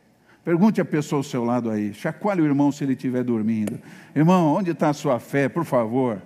[0.49, 1.93] Pergunte a pessoa ao seu lado aí.
[1.93, 3.79] Chacoalhe o irmão se ele estiver dormindo.
[4.17, 6.23] Irmão, onde está a sua fé, por favor?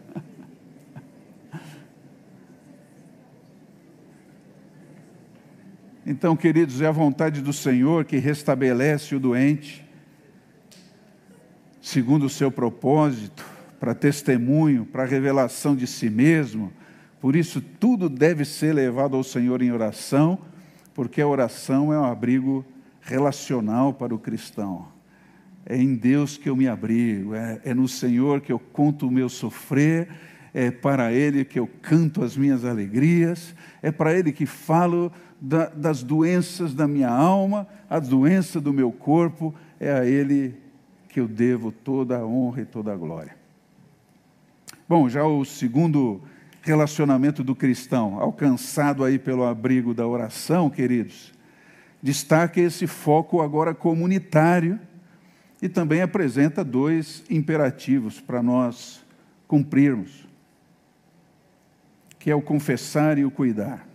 [6.07, 9.85] Então, queridos, é a vontade do Senhor que restabelece o doente,
[11.83, 13.44] segundo o seu propósito,
[13.79, 16.73] para testemunho, para revelação de si mesmo.
[17.21, 20.38] Por isso, tudo deve ser levado ao Senhor em oração,
[20.98, 22.64] porque a oração é um abrigo
[23.00, 24.88] relacional para o cristão.
[25.64, 29.11] é em Deus que eu me abrigo, é, é no Senhor que eu conto o
[29.11, 30.08] meu sofrer,
[30.52, 35.66] é para Ele que eu canto as minhas alegrias, é para Ele que falo da,
[35.66, 40.56] das doenças da minha alma, a doença do meu corpo, é a Ele
[41.08, 43.37] que eu devo toda a honra e toda a glória.
[44.88, 46.20] Bom, já o segundo
[46.68, 51.33] relacionamento do cristão, alcançado aí pelo abrigo da oração, queridos,
[52.02, 54.78] destaca esse foco agora comunitário
[55.61, 59.04] e também apresenta dois imperativos para nós
[59.46, 60.28] cumprirmos,
[62.18, 63.88] que é o confessar e o cuidar.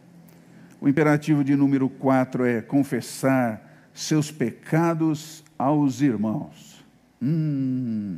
[0.81, 6.83] O imperativo de número 4 é confessar seus pecados aos irmãos.
[7.21, 8.17] Hum.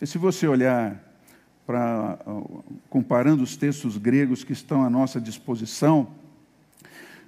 [0.00, 1.02] E se você olhar
[1.66, 2.18] para
[2.88, 6.08] comparando os textos gregos que estão à nossa disposição,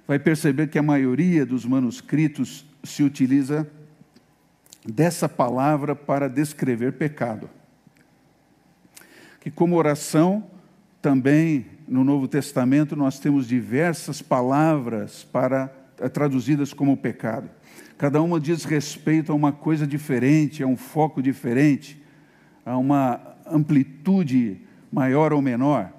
[0.07, 3.69] vai perceber que a maioria dos manuscritos se utiliza
[4.85, 7.49] dessa palavra para descrever pecado.
[9.39, 10.43] Que como oração,
[11.01, 17.49] também no Novo Testamento nós temos diversas palavras para eh, traduzidas como pecado.
[17.97, 22.00] Cada uma diz respeito a uma coisa diferente, a um foco diferente,
[22.65, 25.91] a uma amplitude maior ou menor.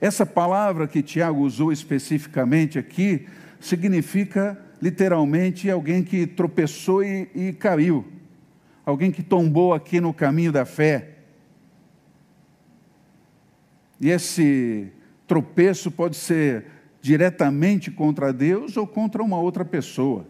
[0.00, 3.26] Essa palavra que Tiago usou especificamente aqui
[3.60, 8.04] significa literalmente alguém que tropeçou e, e caiu,
[8.84, 11.16] alguém que tombou aqui no caminho da fé.
[14.00, 14.92] E esse
[15.26, 16.66] tropeço pode ser
[17.00, 20.26] diretamente contra Deus ou contra uma outra pessoa.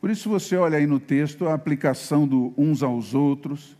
[0.00, 3.76] Por isso você olha aí no texto a aplicação do uns aos outros,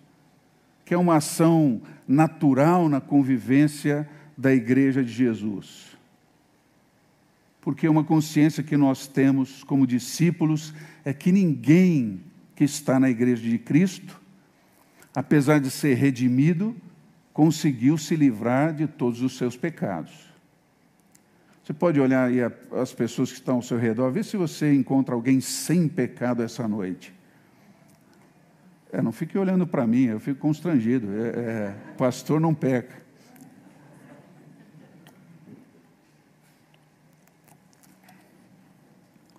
[0.84, 5.96] que é uma ação natural na convivência da igreja de Jesus.
[7.60, 10.72] Porque uma consciência que nós temos como discípulos
[11.04, 12.20] é que ninguém
[12.56, 14.20] que está na igreja de Cristo,
[15.14, 16.74] apesar de ser redimido,
[17.32, 20.27] conseguiu se livrar de todos os seus pecados.
[21.68, 22.38] Você pode olhar aí
[22.80, 26.66] as pessoas que estão ao seu redor, ver se você encontra alguém sem pecado essa
[26.66, 27.12] noite.
[28.90, 31.08] É, não fique olhando para mim, eu fico constrangido.
[31.12, 32.96] É, é, pastor não peca.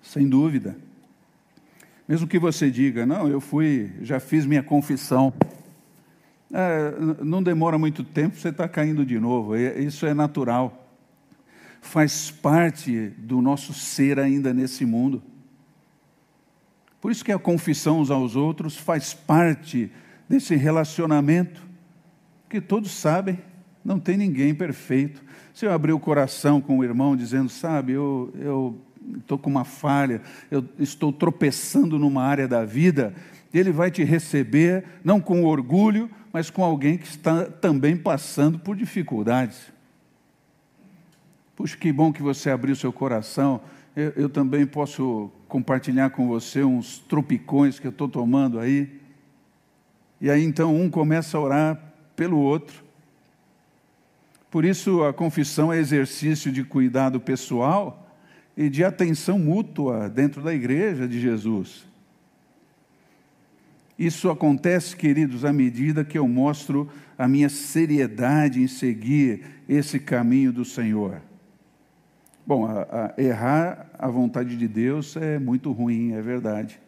[0.00, 0.76] Sem dúvida.
[2.06, 5.32] Mesmo que você diga, não, eu fui, já fiz minha confissão.
[6.52, 9.56] É, não demora muito tempo, você está caindo de novo.
[9.56, 10.79] Isso é natural.
[11.80, 15.22] Faz parte do nosso ser ainda nesse mundo.
[17.00, 19.90] Por isso que a confissão uns aos outros faz parte
[20.28, 21.62] desse relacionamento,
[22.48, 23.38] que todos sabem,
[23.84, 25.24] não tem ninguém perfeito.
[25.54, 28.78] Se eu abrir o coração com o irmão dizendo, sabe, eu
[29.16, 33.14] estou com uma falha, eu estou tropeçando numa área da vida,
[33.52, 38.76] ele vai te receber, não com orgulho, mas com alguém que está também passando por
[38.76, 39.72] dificuldades.
[41.60, 43.60] Puxa, que bom que você abriu seu coração
[43.94, 48.98] eu, eu também posso compartilhar com você uns tropicões que eu estou tomando aí.
[50.22, 52.82] E aí então um começa a orar pelo outro.
[54.50, 58.10] Por isso a confissão é exercício de cuidado pessoal
[58.56, 61.84] e de atenção mútua dentro da igreja de Jesus.
[63.98, 70.54] Isso acontece, queridos, à medida que eu mostro a minha seriedade em seguir esse caminho
[70.54, 71.20] do Senhor.
[72.50, 76.80] Bom, a, a errar a vontade de Deus é muito ruim, é verdade.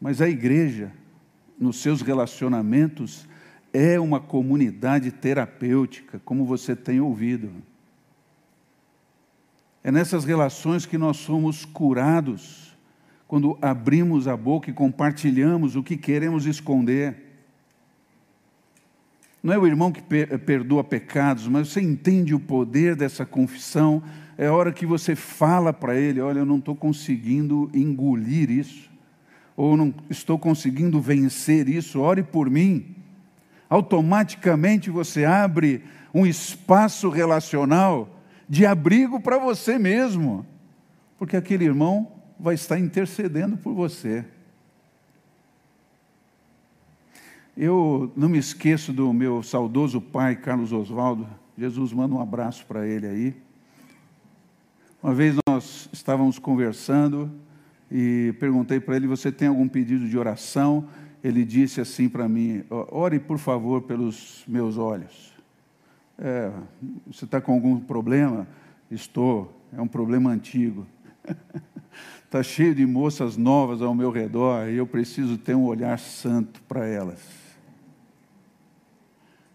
[0.00, 0.90] Mas a igreja,
[1.56, 3.28] nos seus relacionamentos,
[3.72, 7.52] é uma comunidade terapêutica, como você tem ouvido.
[9.84, 12.76] É nessas relações que nós somos curados,
[13.28, 17.29] quando abrimos a boca e compartilhamos o que queremos esconder.
[19.42, 24.02] Não é o irmão que perdoa pecados, mas você entende o poder dessa confissão.
[24.36, 28.90] É hora que você fala para ele: Olha, eu não estou conseguindo engolir isso,
[29.56, 32.96] ou não estou conseguindo vencer isso, ore por mim.
[33.68, 40.44] Automaticamente você abre um espaço relacional de abrigo para você mesmo,
[41.16, 44.24] porque aquele irmão vai estar intercedendo por você.
[47.62, 51.28] Eu não me esqueço do meu saudoso pai, Carlos Oswaldo.
[51.58, 53.36] Jesus manda um abraço para ele aí.
[55.02, 57.30] Uma vez nós estávamos conversando
[57.92, 60.88] e perguntei para ele: Você tem algum pedido de oração?
[61.22, 65.34] Ele disse assim para mim: Ore, por favor, pelos meus olhos.
[66.18, 66.50] É,
[67.06, 68.48] você está com algum problema?
[68.90, 70.86] Estou, é um problema antigo.
[72.24, 76.62] Está cheio de moças novas ao meu redor e eu preciso ter um olhar santo
[76.62, 77.49] para elas.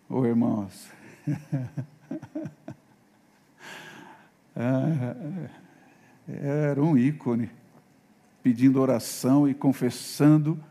[0.07, 0.87] Ô oh, irmãos,
[4.55, 5.15] ah,
[6.27, 7.49] era um ícone,
[8.43, 10.63] pedindo oração e confessando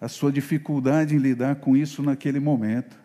[0.00, 2.98] a sua dificuldade em lidar com isso naquele momento.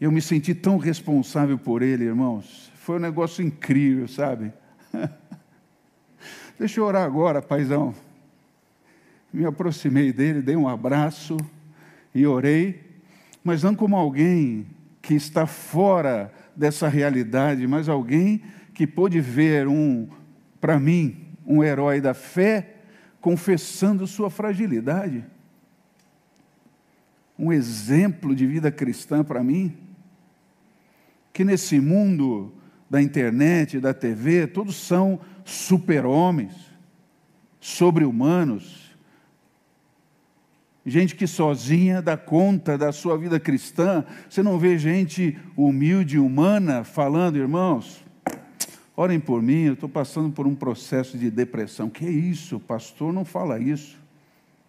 [0.00, 2.70] Eu me senti tão responsável por ele, irmãos.
[2.76, 4.52] Foi um negócio incrível, sabe?
[6.56, 7.92] Deixa eu orar agora, paizão.
[9.32, 11.36] Me aproximei dele, dei um abraço
[12.14, 12.83] e orei,
[13.44, 14.66] mas não como alguém
[15.02, 18.42] que está fora dessa realidade, mas alguém
[18.72, 20.08] que pôde ver um,
[20.58, 22.76] para mim, um herói da fé
[23.20, 25.24] confessando sua fragilidade.
[27.38, 29.76] Um exemplo de vida cristã para mim.
[31.32, 32.52] Que nesse mundo
[32.88, 36.54] da internet, da TV, todos são super-homens,
[37.60, 38.83] sobre-humanos.
[40.86, 44.04] Gente que sozinha dá conta da sua vida cristã.
[44.28, 48.04] Você não vê gente humilde, humana, falando, irmãos,
[48.96, 51.90] Orem por mim, eu estou passando por um processo de depressão.
[51.90, 53.12] Que isso, pastor?
[53.12, 53.98] Não fala isso.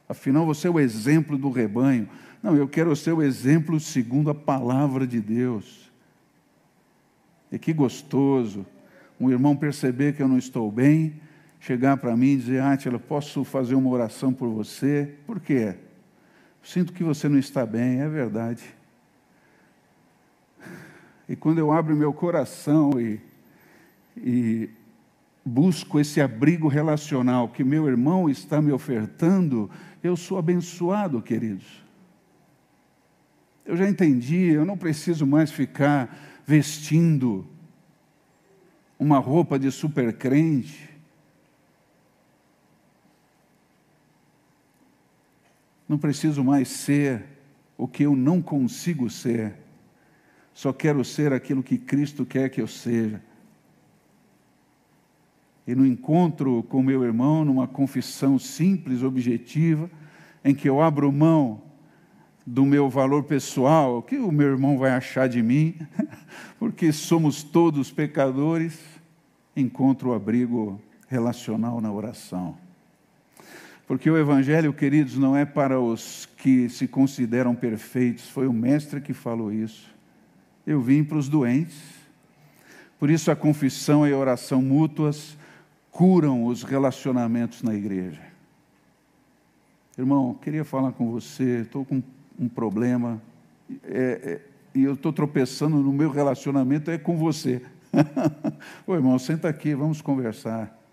[0.10, 2.10] Afinal, você é o exemplo do rebanho.
[2.42, 5.92] Não, eu quero ser o exemplo segundo a palavra de Deus.
[7.52, 8.66] E que gostoso
[9.20, 11.22] um irmão perceber que eu não estou bem,
[11.60, 15.14] chegar para mim e dizer: Átila, posso fazer uma oração por você?
[15.28, 15.76] Por quê?
[16.66, 18.64] Sinto que você não está bem, é verdade.
[21.30, 23.22] E quando eu abro meu coração e
[24.18, 24.70] e
[25.44, 29.70] busco esse abrigo relacional que meu irmão está me ofertando,
[30.04, 31.84] eu sou abençoado, queridos.
[33.66, 37.46] Eu já entendi, eu não preciso mais ficar vestindo
[38.98, 40.90] uma roupa de supercrente.
[45.88, 47.24] Não preciso mais ser
[47.78, 49.54] o que eu não consigo ser.
[50.54, 53.22] Só quero ser aquilo que Cristo quer que eu seja
[55.68, 59.90] e no encontro com meu irmão, numa confissão simples, objetiva,
[60.44, 61.62] em que eu abro mão
[62.46, 65.76] do meu valor pessoal, o que o meu irmão vai achar de mim,
[66.60, 68.80] porque somos todos pecadores,
[69.56, 72.56] encontro o abrigo relacional na oração.
[73.88, 79.00] Porque o Evangelho, queridos, não é para os que se consideram perfeitos, foi o Mestre
[79.00, 79.94] que falou isso.
[80.66, 81.78] Eu vim para os doentes.
[83.00, 85.38] Por isso a confissão e a oração mútuas
[85.92, 88.22] curam os relacionamentos na igreja.
[89.98, 92.02] Irmão, queria falar com você, estou com
[92.38, 93.22] um problema,
[93.84, 94.42] é, é,
[94.74, 97.62] e eu estou tropeçando no meu relacionamento, é com você.
[98.86, 100.85] Ô irmão, senta aqui, vamos conversar.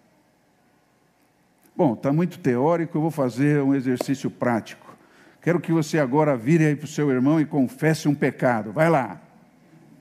[1.75, 4.95] Bom, está muito teórico, eu vou fazer um exercício prático.
[5.41, 8.73] Quero que você agora vire aí para o seu irmão e confesse um pecado.
[8.73, 9.21] Vai lá.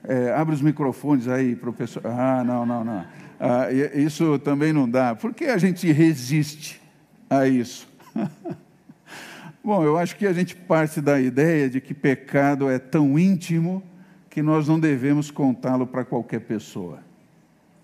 [0.04, 2.06] É, abre os microfones aí, professor.
[2.06, 3.06] Ah, não, não, não.
[3.40, 5.14] Ah, isso também não dá.
[5.14, 6.80] Por que a gente resiste
[7.28, 7.88] a isso?
[9.64, 13.82] Bom, eu acho que a gente parte da ideia de que pecado é tão íntimo
[14.28, 16.98] que nós não devemos contá-lo para qualquer pessoa.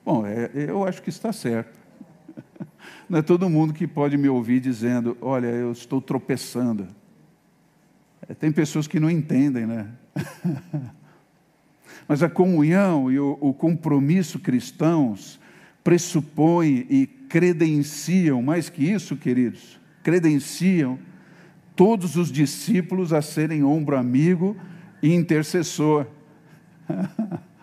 [0.04, 1.77] Bom, é, eu acho que está certo.
[3.08, 6.86] Não é todo mundo que pode me ouvir dizendo: Olha, eu estou tropeçando.
[8.28, 9.88] É, tem pessoas que não entendem, né?
[12.06, 15.38] Mas a comunhão e o, compromisso cristãos
[15.84, 20.98] pressupõem e credenciam, mais que isso, queridos, credenciam
[21.76, 24.56] todos os discípulos a serem ombro amigo
[25.02, 26.06] e intercessor.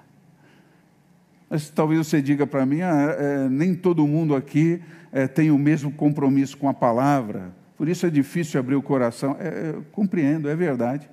[1.50, 4.82] Mas talvez você diga para mim, ah, é, nem todo mundo aqui
[5.12, 9.36] é, tem o mesmo compromisso com a palavra, por isso é difícil abrir o coração.
[9.40, 11.10] É, compreendo, é verdade.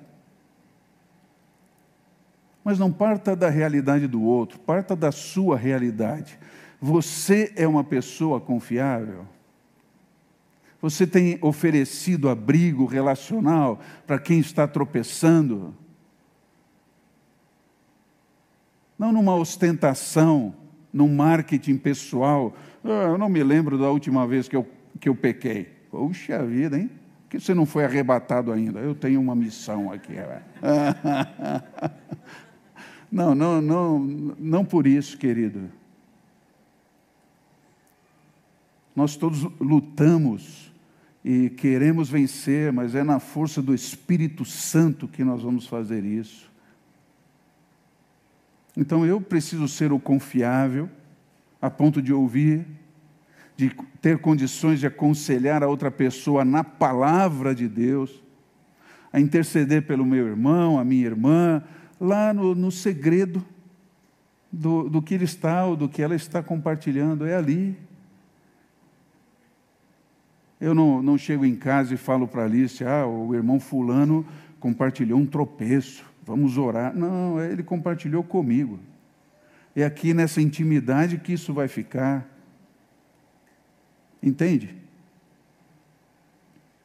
[2.63, 6.39] Mas não parta da realidade do outro, parta da sua realidade.
[6.79, 9.25] Você é uma pessoa confiável?
[10.81, 15.75] Você tem oferecido abrigo relacional para quem está tropeçando?
[18.97, 20.53] Não numa ostentação,
[20.91, 22.55] num marketing pessoal.
[22.83, 24.67] Ah, eu não me lembro da última vez que eu,
[24.99, 25.65] que eu pequei.
[25.89, 26.89] Puxa vida, hein?
[27.23, 28.79] Por que você não foi arrebatado ainda?
[28.79, 30.13] Eu tenho uma missão aqui.
[33.11, 33.99] não, não, não,
[34.37, 35.69] não por isso, querido.
[38.95, 40.71] Nós todos lutamos
[41.25, 46.52] e queremos vencer, mas é na força do Espírito Santo que nós vamos fazer isso.
[48.75, 50.89] Então eu preciso ser o confiável,
[51.61, 52.65] a ponto de ouvir,
[53.55, 53.71] de
[54.01, 58.23] ter condições de aconselhar a outra pessoa na palavra de Deus,
[59.11, 61.63] a interceder pelo meu irmão, a minha irmã,
[61.99, 63.45] lá no, no segredo
[64.51, 67.77] do, do que ele está ou do que ela está compartilhando, é ali.
[70.59, 74.25] Eu não, não chego em casa e falo para Alice, ah, o irmão fulano
[74.59, 76.95] compartilhou um tropeço, vamos orar.
[76.95, 78.79] Não, ele compartilhou comigo.
[79.75, 82.27] É aqui nessa intimidade que isso vai ficar.
[84.21, 84.75] Entende?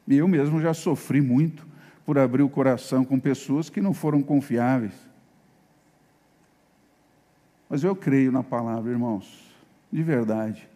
[0.07, 1.67] E eu mesmo já sofri muito
[2.05, 4.93] por abrir o coração com pessoas que não foram confiáveis.
[7.69, 9.47] Mas eu creio na palavra, irmãos,
[9.91, 10.67] de verdade.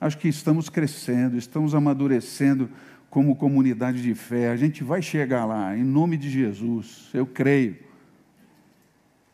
[0.00, 2.70] Acho que estamos crescendo, estamos amadurecendo
[3.10, 4.50] como comunidade de fé.
[4.50, 7.76] A gente vai chegar lá, em nome de Jesus, eu creio.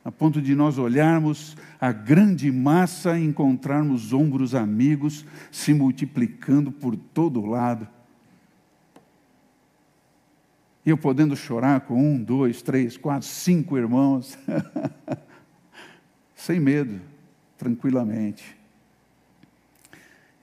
[0.05, 6.97] A ponto de nós olharmos a grande massa e encontrarmos ombros amigos se multiplicando por
[6.97, 7.87] todo lado
[10.87, 14.39] e eu podendo chorar com um, dois, três, quatro, cinco irmãos,
[16.33, 17.01] sem medo,
[17.59, 18.57] tranquilamente.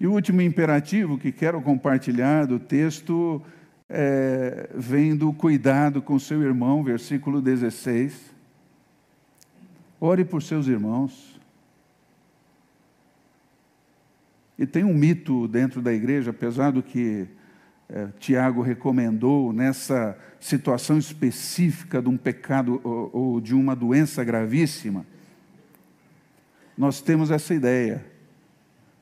[0.03, 3.41] E o último imperativo que quero compartilhar do texto
[3.87, 8.35] é, vem do cuidado com seu irmão, versículo 16.
[10.01, 11.39] Ore por seus irmãos.
[14.59, 17.25] E tem um mito dentro da igreja, apesar do que
[17.87, 25.05] é, Tiago recomendou nessa situação específica de um pecado ou, ou de uma doença gravíssima,
[26.77, 28.05] nós temos essa ideia.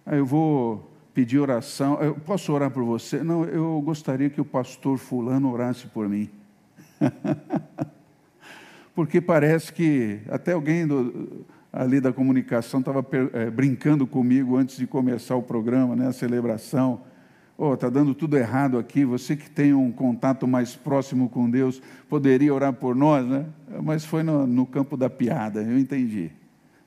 [0.06, 3.24] Ah, eu vou pedir oração, eu posso orar por você?
[3.24, 6.30] Não, eu gostaria que o pastor Fulano orasse por mim.
[8.96, 14.86] Porque parece que até alguém do, ali da comunicação estava é, brincando comigo antes de
[14.86, 17.02] começar o programa, né, a celebração
[17.62, 21.80] oh, está dando tudo errado aqui, você que tem um contato mais próximo com Deus,
[22.10, 23.46] poderia orar por nós, né?
[23.84, 26.32] Mas foi no, no campo da piada, eu entendi.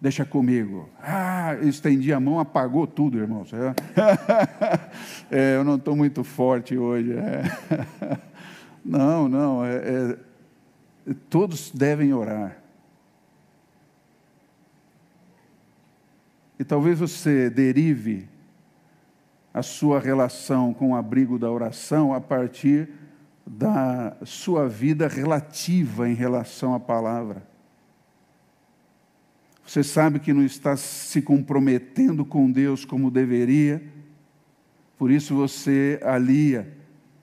[0.05, 0.87] Deixa comigo.
[1.01, 3.51] Ah, estendi a mão, apagou tudo, irmãos.
[5.31, 7.15] é, eu não estou muito forte hoje.
[7.15, 8.21] É.
[8.85, 9.65] Não, não.
[9.65, 12.59] É, é, todos devem orar.
[16.59, 18.29] E talvez você derive
[19.55, 22.91] a sua relação com o abrigo da oração a partir
[23.47, 27.54] da sua vida relativa em relação à palavra.
[29.67, 33.83] Você sabe que não está se comprometendo com Deus como deveria,
[34.99, 36.73] por isso você alia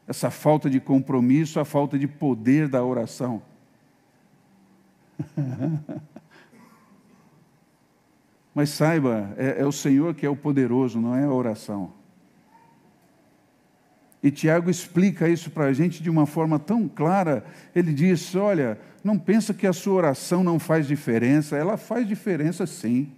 [0.08, 3.42] essa falta de compromisso à falta de poder da oração.
[8.54, 11.94] Mas saiba, é, é, o Senhor que é o poderoso, não é a oração.
[14.24, 17.44] E Tiago explica isso para a gente de uma forma tão clara.
[17.76, 22.68] Ele diz: Olha, não pensa que a sua oração não faz diferença, ela faz diferença
[22.68, 23.12] sim.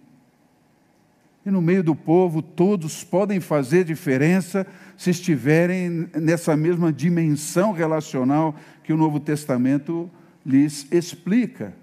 [1.46, 8.56] E no meio do povo, todos podem fazer diferença se estiverem nessa mesma dimensão relacional
[8.82, 10.10] que o Novo Testamento
[10.46, 11.74] lhes explica.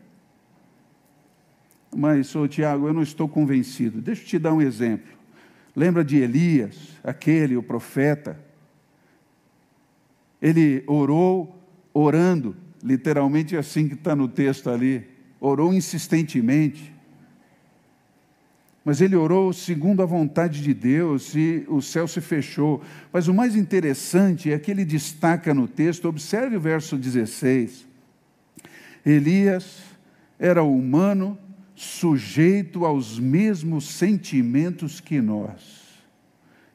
[1.94, 4.00] Mas, ô Tiago, eu não estou convencido.
[4.00, 5.12] Deixa eu te dar um exemplo.
[5.76, 8.49] Lembra de Elias, aquele, o profeta?
[10.40, 11.60] Ele orou
[11.92, 15.06] orando, literalmente assim que está no texto ali.
[15.40, 16.94] Orou insistentemente.
[18.84, 22.82] Mas ele orou segundo a vontade de Deus e o céu se fechou.
[23.12, 27.86] Mas o mais interessante é que ele destaca no texto, observe o verso 16.
[29.04, 29.82] Elias
[30.38, 31.38] era humano,
[31.74, 35.80] sujeito aos mesmos sentimentos que nós.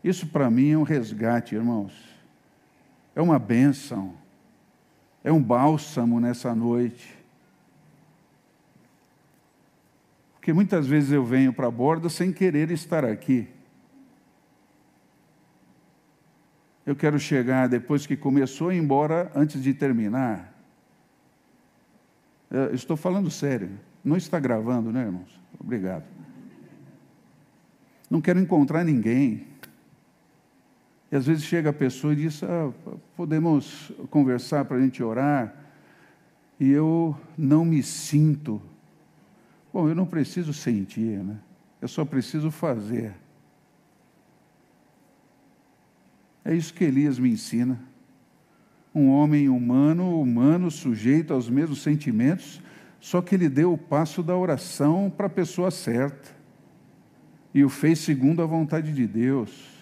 [0.03, 2.14] Isso para mim é um resgate, irmãos
[3.15, 4.13] é uma bênção,
[5.23, 7.17] é um bálsamo nessa noite.
[10.33, 13.47] Porque muitas vezes eu venho para a borda sem querer estar aqui.
[16.85, 20.53] Eu quero chegar depois que começou e ir embora antes de terminar.
[22.51, 23.71] Eu estou falando sério.
[24.03, 25.41] Não está gravando, né, irmãos?
[25.59, 26.03] Obrigado.
[28.07, 29.47] Não quero encontrar ninguém.
[31.15, 32.71] Às vezes chega a pessoa e diz: ah,
[33.15, 35.55] podemos conversar para a gente orar.
[36.59, 38.61] E eu não me sinto.
[39.73, 41.37] Bom, eu não preciso sentir, né?
[41.81, 43.13] Eu só preciso fazer.
[46.43, 47.79] É isso que Elias me ensina.
[48.93, 52.61] Um homem humano, humano, sujeito aos mesmos sentimentos,
[52.99, 56.33] só que ele deu o passo da oração para a pessoa certa.
[57.53, 59.74] e o fez segundo a vontade de Deus.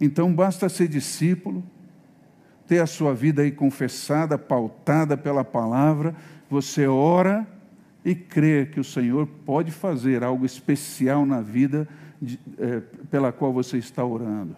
[0.00, 1.62] Então basta ser discípulo,
[2.66, 6.14] ter a sua vida aí confessada, pautada pela palavra,
[6.48, 7.46] você ora
[8.04, 11.86] e crê que o Senhor pode fazer algo especial na vida
[12.20, 12.80] de, é,
[13.10, 14.56] pela qual você está orando.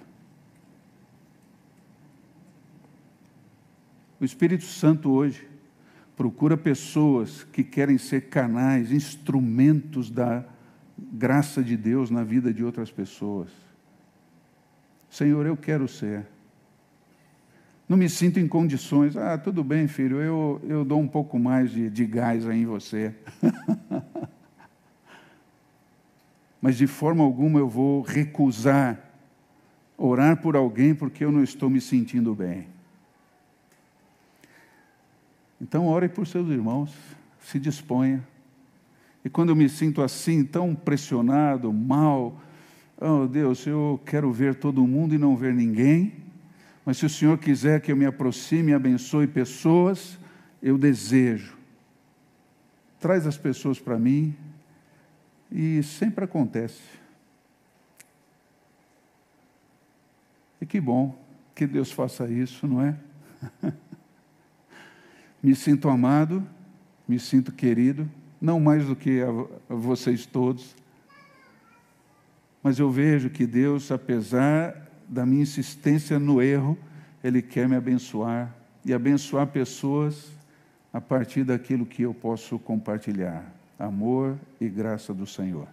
[4.20, 5.48] O Espírito Santo hoje
[6.16, 10.44] procura pessoas que querem ser canais, instrumentos da
[10.96, 13.71] graça de Deus na vida de outras pessoas.
[15.12, 16.26] Senhor, eu quero ser.
[17.86, 19.14] Não me sinto em condições.
[19.14, 22.64] Ah, tudo bem, filho, eu, eu dou um pouco mais de, de gás aí em
[22.64, 23.14] você.
[26.62, 28.98] Mas de forma alguma eu vou recusar
[29.98, 32.66] orar por alguém porque eu não estou me sentindo bem.
[35.60, 36.96] Então, ore por seus irmãos,
[37.38, 38.26] se disponha.
[39.22, 42.40] E quando eu me sinto assim, tão pressionado, mal,
[43.04, 46.12] Oh Deus, eu quero ver todo mundo e não ver ninguém,
[46.86, 50.16] mas se o Senhor quiser que eu me aproxime e abençoe pessoas,
[50.62, 51.56] eu desejo.
[53.00, 54.36] Traz as pessoas para mim
[55.50, 56.80] e sempre acontece.
[60.60, 61.20] E que bom
[61.56, 62.96] que Deus faça isso, não é?
[65.42, 66.46] me sinto amado,
[67.08, 68.08] me sinto querido,
[68.40, 70.80] não mais do que a vocês todos
[72.62, 76.78] mas eu vejo que Deus, apesar da minha insistência no erro,
[77.22, 78.54] Ele quer me abençoar
[78.84, 80.30] e abençoar pessoas
[80.92, 83.44] a partir daquilo que eu posso compartilhar
[83.78, 85.66] amor e graça do Senhor.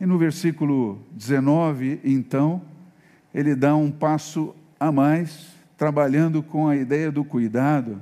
[0.00, 2.60] E no versículo 19, então,
[3.32, 8.00] ele dá um passo a mais, trabalhando com a ideia do cuidado.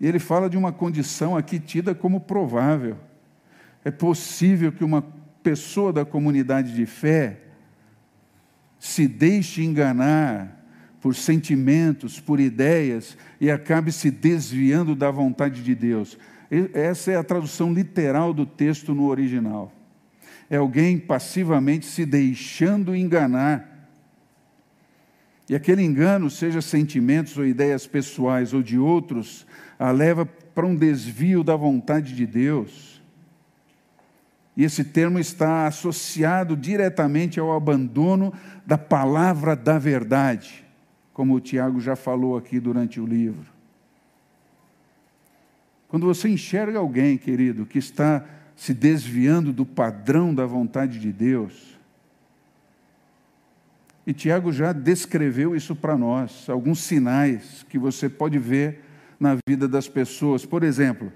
[0.00, 2.96] E ele fala de uma condição aqui tida como provável.
[3.88, 5.00] É possível que uma
[5.42, 7.40] pessoa da comunidade de fé
[8.78, 10.62] se deixe enganar
[11.00, 16.18] por sentimentos, por ideias e acabe se desviando da vontade de Deus.
[16.74, 19.72] Essa é a tradução literal do texto no original.
[20.50, 23.88] É alguém passivamente se deixando enganar.
[25.48, 29.46] E aquele engano, seja sentimentos ou ideias pessoais ou de outros,
[29.78, 32.97] a leva para um desvio da vontade de Deus.
[34.58, 38.34] E esse termo está associado diretamente ao abandono
[38.66, 40.64] da palavra da verdade,
[41.12, 43.46] como o Tiago já falou aqui durante o livro.
[45.86, 48.24] Quando você enxerga alguém, querido, que está
[48.56, 51.78] se desviando do padrão da vontade de Deus,
[54.04, 58.82] e Tiago já descreveu isso para nós, alguns sinais que você pode ver
[59.20, 60.44] na vida das pessoas.
[60.44, 61.12] Por exemplo,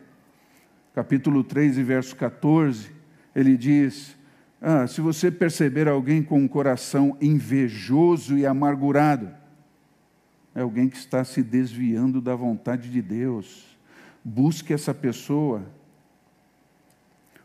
[0.95, 3.02] capítulo 3 e verso 14
[3.35, 4.17] ele diz:
[4.61, 9.31] ah, se você perceber alguém com um coração invejoso e amargurado,
[10.55, 13.77] é alguém que está se desviando da vontade de Deus.
[14.25, 15.65] Busque essa pessoa.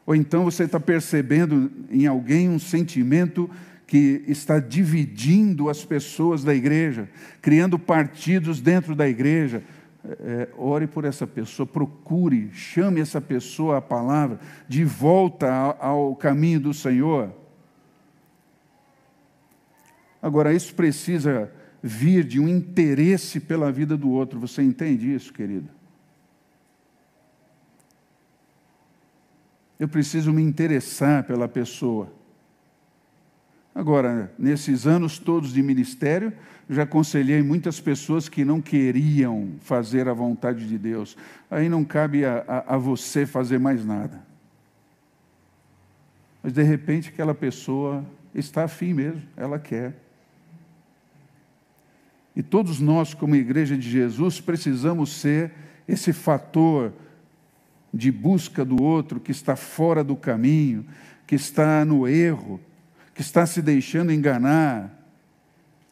[0.05, 3.49] Ou então você está percebendo em alguém um sentimento
[3.87, 7.09] que está dividindo as pessoas da igreja,
[7.41, 9.63] criando partidos dentro da igreja,
[10.03, 16.15] é, ore por essa pessoa, procure, chame essa pessoa à palavra, de volta ao, ao
[16.15, 17.31] caminho do Senhor.
[20.21, 24.39] Agora, isso precisa vir de um interesse pela vida do outro.
[24.39, 25.69] Você entende isso, querido?
[29.79, 32.11] Eu preciso me interessar pela pessoa.
[33.75, 36.33] Agora, nesses anos todos de ministério,
[36.69, 41.15] já aconselhei muitas pessoas que não queriam fazer a vontade de Deus.
[41.49, 44.21] Aí não cabe a, a, a você fazer mais nada.
[46.43, 48.05] Mas de repente aquela pessoa
[48.35, 49.93] está afim mesmo, ela quer.
[52.35, 55.51] E todos nós, como igreja de Jesus, precisamos ser
[55.87, 56.93] esse fator
[57.93, 60.85] de busca do outro que está fora do caminho,
[61.25, 62.59] que está no erro,
[63.15, 64.96] que está se deixando enganar,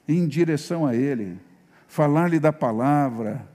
[0.07, 1.37] em direção a Ele,
[1.87, 3.47] falar-lhe da palavra.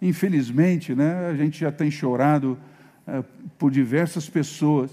[0.00, 2.58] Infelizmente, né, a gente já tem chorado
[3.06, 3.22] é,
[3.58, 4.90] por diversas pessoas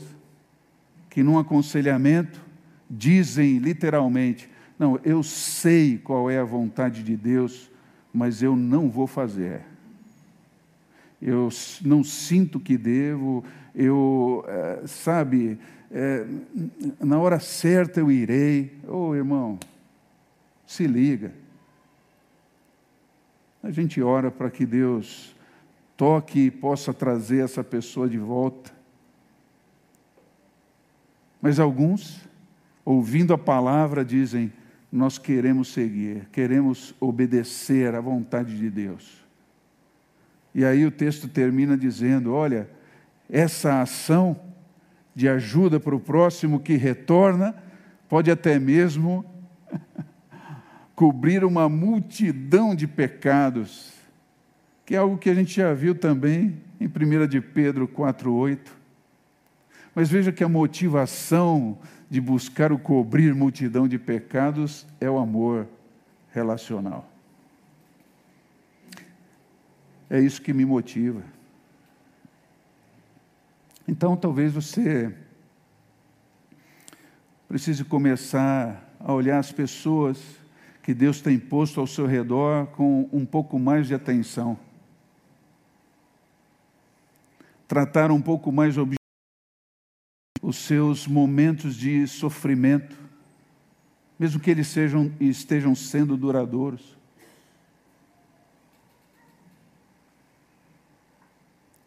[1.10, 2.42] que, num aconselhamento,
[2.90, 7.70] dizem literalmente: Não, eu sei qual é a vontade de Deus,
[8.14, 9.62] mas eu não vou fazer.
[11.22, 11.50] Eu
[11.84, 13.44] não sinto que devo,
[13.76, 15.60] eu, é, sabe,
[15.92, 16.26] é,
[17.00, 18.74] na hora certa eu irei.
[18.88, 19.60] Ô oh, irmão,
[20.72, 21.34] se liga.
[23.62, 25.36] A gente ora para que Deus
[25.98, 28.72] toque e possa trazer essa pessoa de volta.
[31.42, 32.26] Mas alguns,
[32.86, 34.52] ouvindo a palavra, dizem:
[34.90, 39.26] Nós queremos seguir, queremos obedecer à vontade de Deus.
[40.56, 42.70] E aí o texto termina dizendo: Olha,
[43.30, 44.40] essa ação
[45.14, 47.54] de ajuda para o próximo que retorna
[48.08, 49.26] pode até mesmo
[51.02, 53.92] cobrir uma multidão de pecados,
[54.86, 58.60] que é algo que a gente já viu também em 1 de Pedro 4,8.
[59.96, 61.76] Mas veja que a motivação
[62.08, 65.68] de buscar o cobrir multidão de pecados é o amor
[66.32, 67.12] relacional.
[70.08, 71.24] É isso que me motiva.
[73.88, 75.12] Então, talvez você
[77.48, 80.41] precise começar a olhar as pessoas
[80.82, 84.58] que Deus tem posto ao seu redor com um pouco mais de atenção.
[87.68, 88.76] Tratar um pouco mais
[90.42, 92.98] os seus momentos de sofrimento,
[94.20, 96.98] mesmo que eles sejam, estejam sendo duradouros.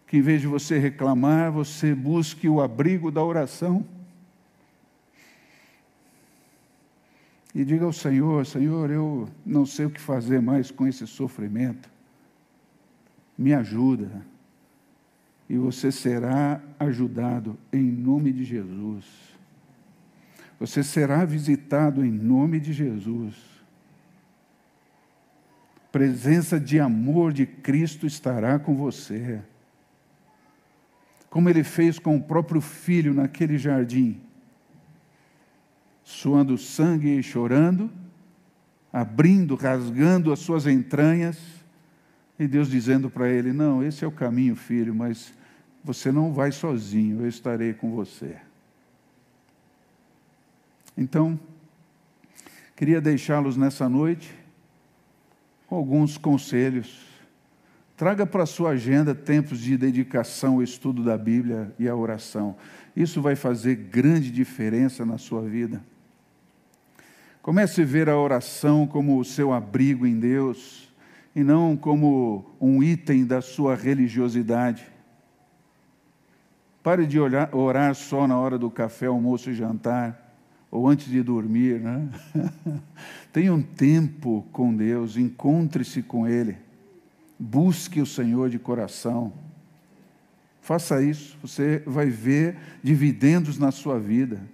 [0.06, 3.84] Que em vez de você reclamar, você busque o abrigo da oração.
[7.54, 11.88] E diga ao Senhor: Senhor, eu não sei o que fazer mais com esse sofrimento.
[13.38, 14.24] Me ajuda
[15.48, 19.04] e você será ajudado em nome de Jesus.
[20.58, 23.34] Você será visitado em nome de Jesus.
[25.92, 29.40] Presença de amor de Cristo estará com você.
[31.28, 34.20] Como ele fez com o próprio filho naquele jardim,
[36.04, 37.90] suando sangue e chorando,
[38.92, 41.36] abrindo, rasgando as suas entranhas
[42.38, 45.32] e Deus dizendo para ele: Não, esse é o caminho, filho, mas
[45.82, 48.36] você não vai sozinho, eu estarei com você.
[50.96, 51.38] Então,
[52.76, 54.32] queria deixá-los nessa noite
[55.66, 57.12] com alguns conselhos.
[57.96, 62.56] Traga para a sua agenda tempos de dedicação ao estudo da Bíblia e à oração.
[62.94, 65.84] Isso vai fazer grande diferença na sua vida.
[67.44, 70.90] Comece a ver a oração como o seu abrigo em Deus
[71.36, 74.86] e não como um item da sua religiosidade.
[76.82, 80.34] Pare de orar, orar só na hora do café, almoço e jantar,
[80.70, 81.80] ou antes de dormir.
[81.80, 82.08] Né?
[83.30, 86.56] Tenha um tempo com Deus, encontre-se com Ele,
[87.38, 89.30] busque o Senhor de coração.
[90.62, 94.53] Faça isso, você vai ver dividendos na sua vida.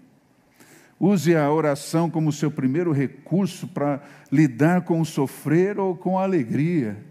[1.00, 6.24] Use a oração como seu primeiro recurso para lidar com o sofrer ou com a
[6.24, 7.02] alegria.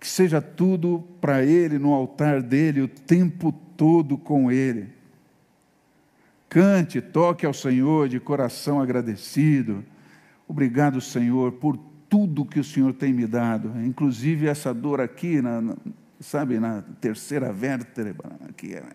[0.00, 4.88] Que seja tudo para Ele, no altar dele, o tempo todo com Ele.
[6.48, 9.84] Cante, toque ao Senhor de coração agradecido.
[10.48, 11.78] Obrigado, Senhor, por
[12.08, 15.76] tudo que o Senhor tem me dado, inclusive essa dor aqui, na,
[16.20, 18.92] sabe, na terceira vértebra, aqui, né?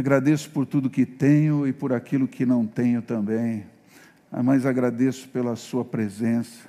[0.00, 3.66] Agradeço por tudo que tenho e por aquilo que não tenho também.
[4.42, 6.66] Mas agradeço pela Sua presença.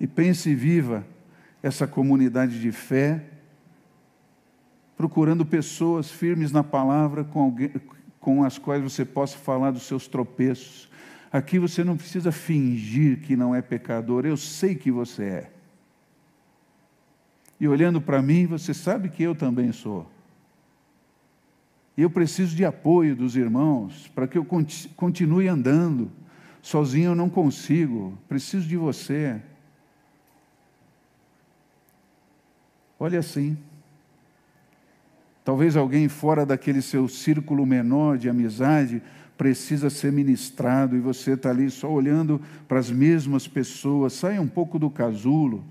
[0.00, 1.06] E pense e viva
[1.62, 3.22] essa comunidade de fé,
[4.96, 7.70] procurando pessoas firmes na palavra com, alguém,
[8.18, 10.88] com as quais você possa falar dos seus tropeços.
[11.30, 15.50] Aqui você não precisa fingir que não é pecador, eu sei que você é.
[17.60, 20.15] E olhando para mim, você sabe que eu também sou.
[21.96, 24.46] E eu preciso de apoio dos irmãos para que eu
[24.96, 26.10] continue andando.
[26.60, 29.40] Sozinho eu não consigo, preciso de você.
[32.98, 33.56] Olha assim.
[35.44, 39.00] Talvez alguém fora daquele seu círculo menor de amizade
[39.38, 44.14] precisa ser ministrado e você está ali só olhando para as mesmas pessoas.
[44.14, 45.64] Saia um pouco do casulo.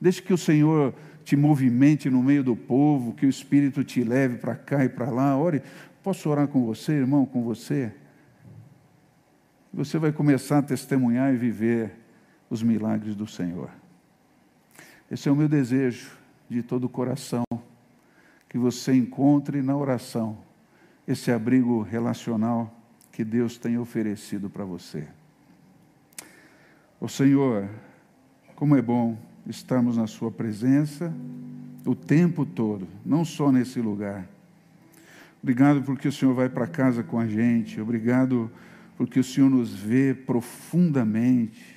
[0.00, 0.94] Deixe que o Senhor
[1.26, 5.10] te movimente no meio do povo, que o Espírito te leve para cá e para
[5.10, 5.36] lá.
[5.36, 5.60] Ore,
[6.00, 7.92] posso orar com você, irmão, com você?
[9.74, 11.90] Você vai começar a testemunhar e viver
[12.48, 13.70] os milagres do Senhor.
[15.10, 16.16] Esse é o meu desejo
[16.48, 17.42] de todo o coração,
[18.48, 20.38] que você encontre na oração
[21.08, 22.72] esse abrigo relacional
[23.10, 25.08] que Deus tem oferecido para você.
[27.00, 27.68] O Senhor,
[28.54, 29.18] como é bom
[29.48, 31.12] estarmos na Sua presença
[31.84, 34.26] o tempo todo, não só nesse lugar.
[35.42, 38.50] Obrigado porque o Senhor vai para casa com a gente, obrigado
[38.96, 41.76] porque o Senhor nos vê profundamente.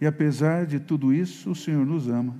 [0.00, 2.34] E apesar de tudo isso, o Senhor nos ama.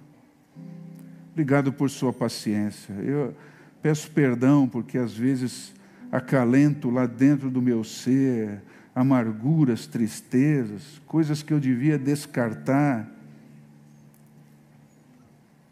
[1.33, 2.95] Obrigado por Sua paciência.
[2.95, 3.35] Eu,
[3.83, 5.75] Peço perdão porque às vezes
[6.11, 8.63] acalento lá dentro do meu ser
[8.95, 13.11] amarguras, tristezas, coisas que eu devia descartar.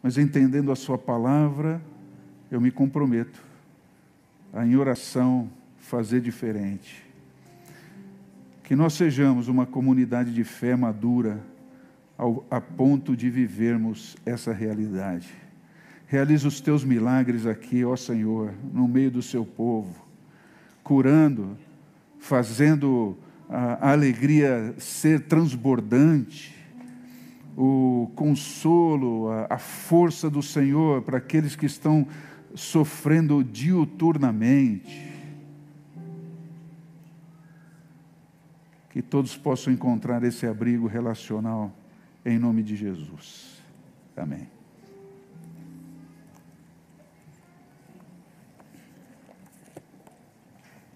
[0.01, 1.81] Mas entendendo a Sua palavra,
[2.49, 3.41] eu me comprometo
[4.53, 7.03] a, em oração, fazer diferente.
[8.63, 11.39] Que nós sejamos uma comunidade de fé madura,
[12.17, 15.29] ao, a ponto de vivermos essa realidade.
[16.07, 20.05] Realiza os teus milagres aqui, ó Senhor, no meio do seu povo,
[20.83, 21.57] curando,
[22.19, 23.17] fazendo
[23.49, 26.55] a alegria ser transbordante,
[27.57, 32.07] o consolo, a, a força do Senhor para aqueles que estão
[32.55, 35.09] sofrendo diuturnamente.
[38.89, 41.71] Que todos possam encontrar esse abrigo relacional
[42.25, 43.61] em nome de Jesus.
[44.15, 44.60] Amém.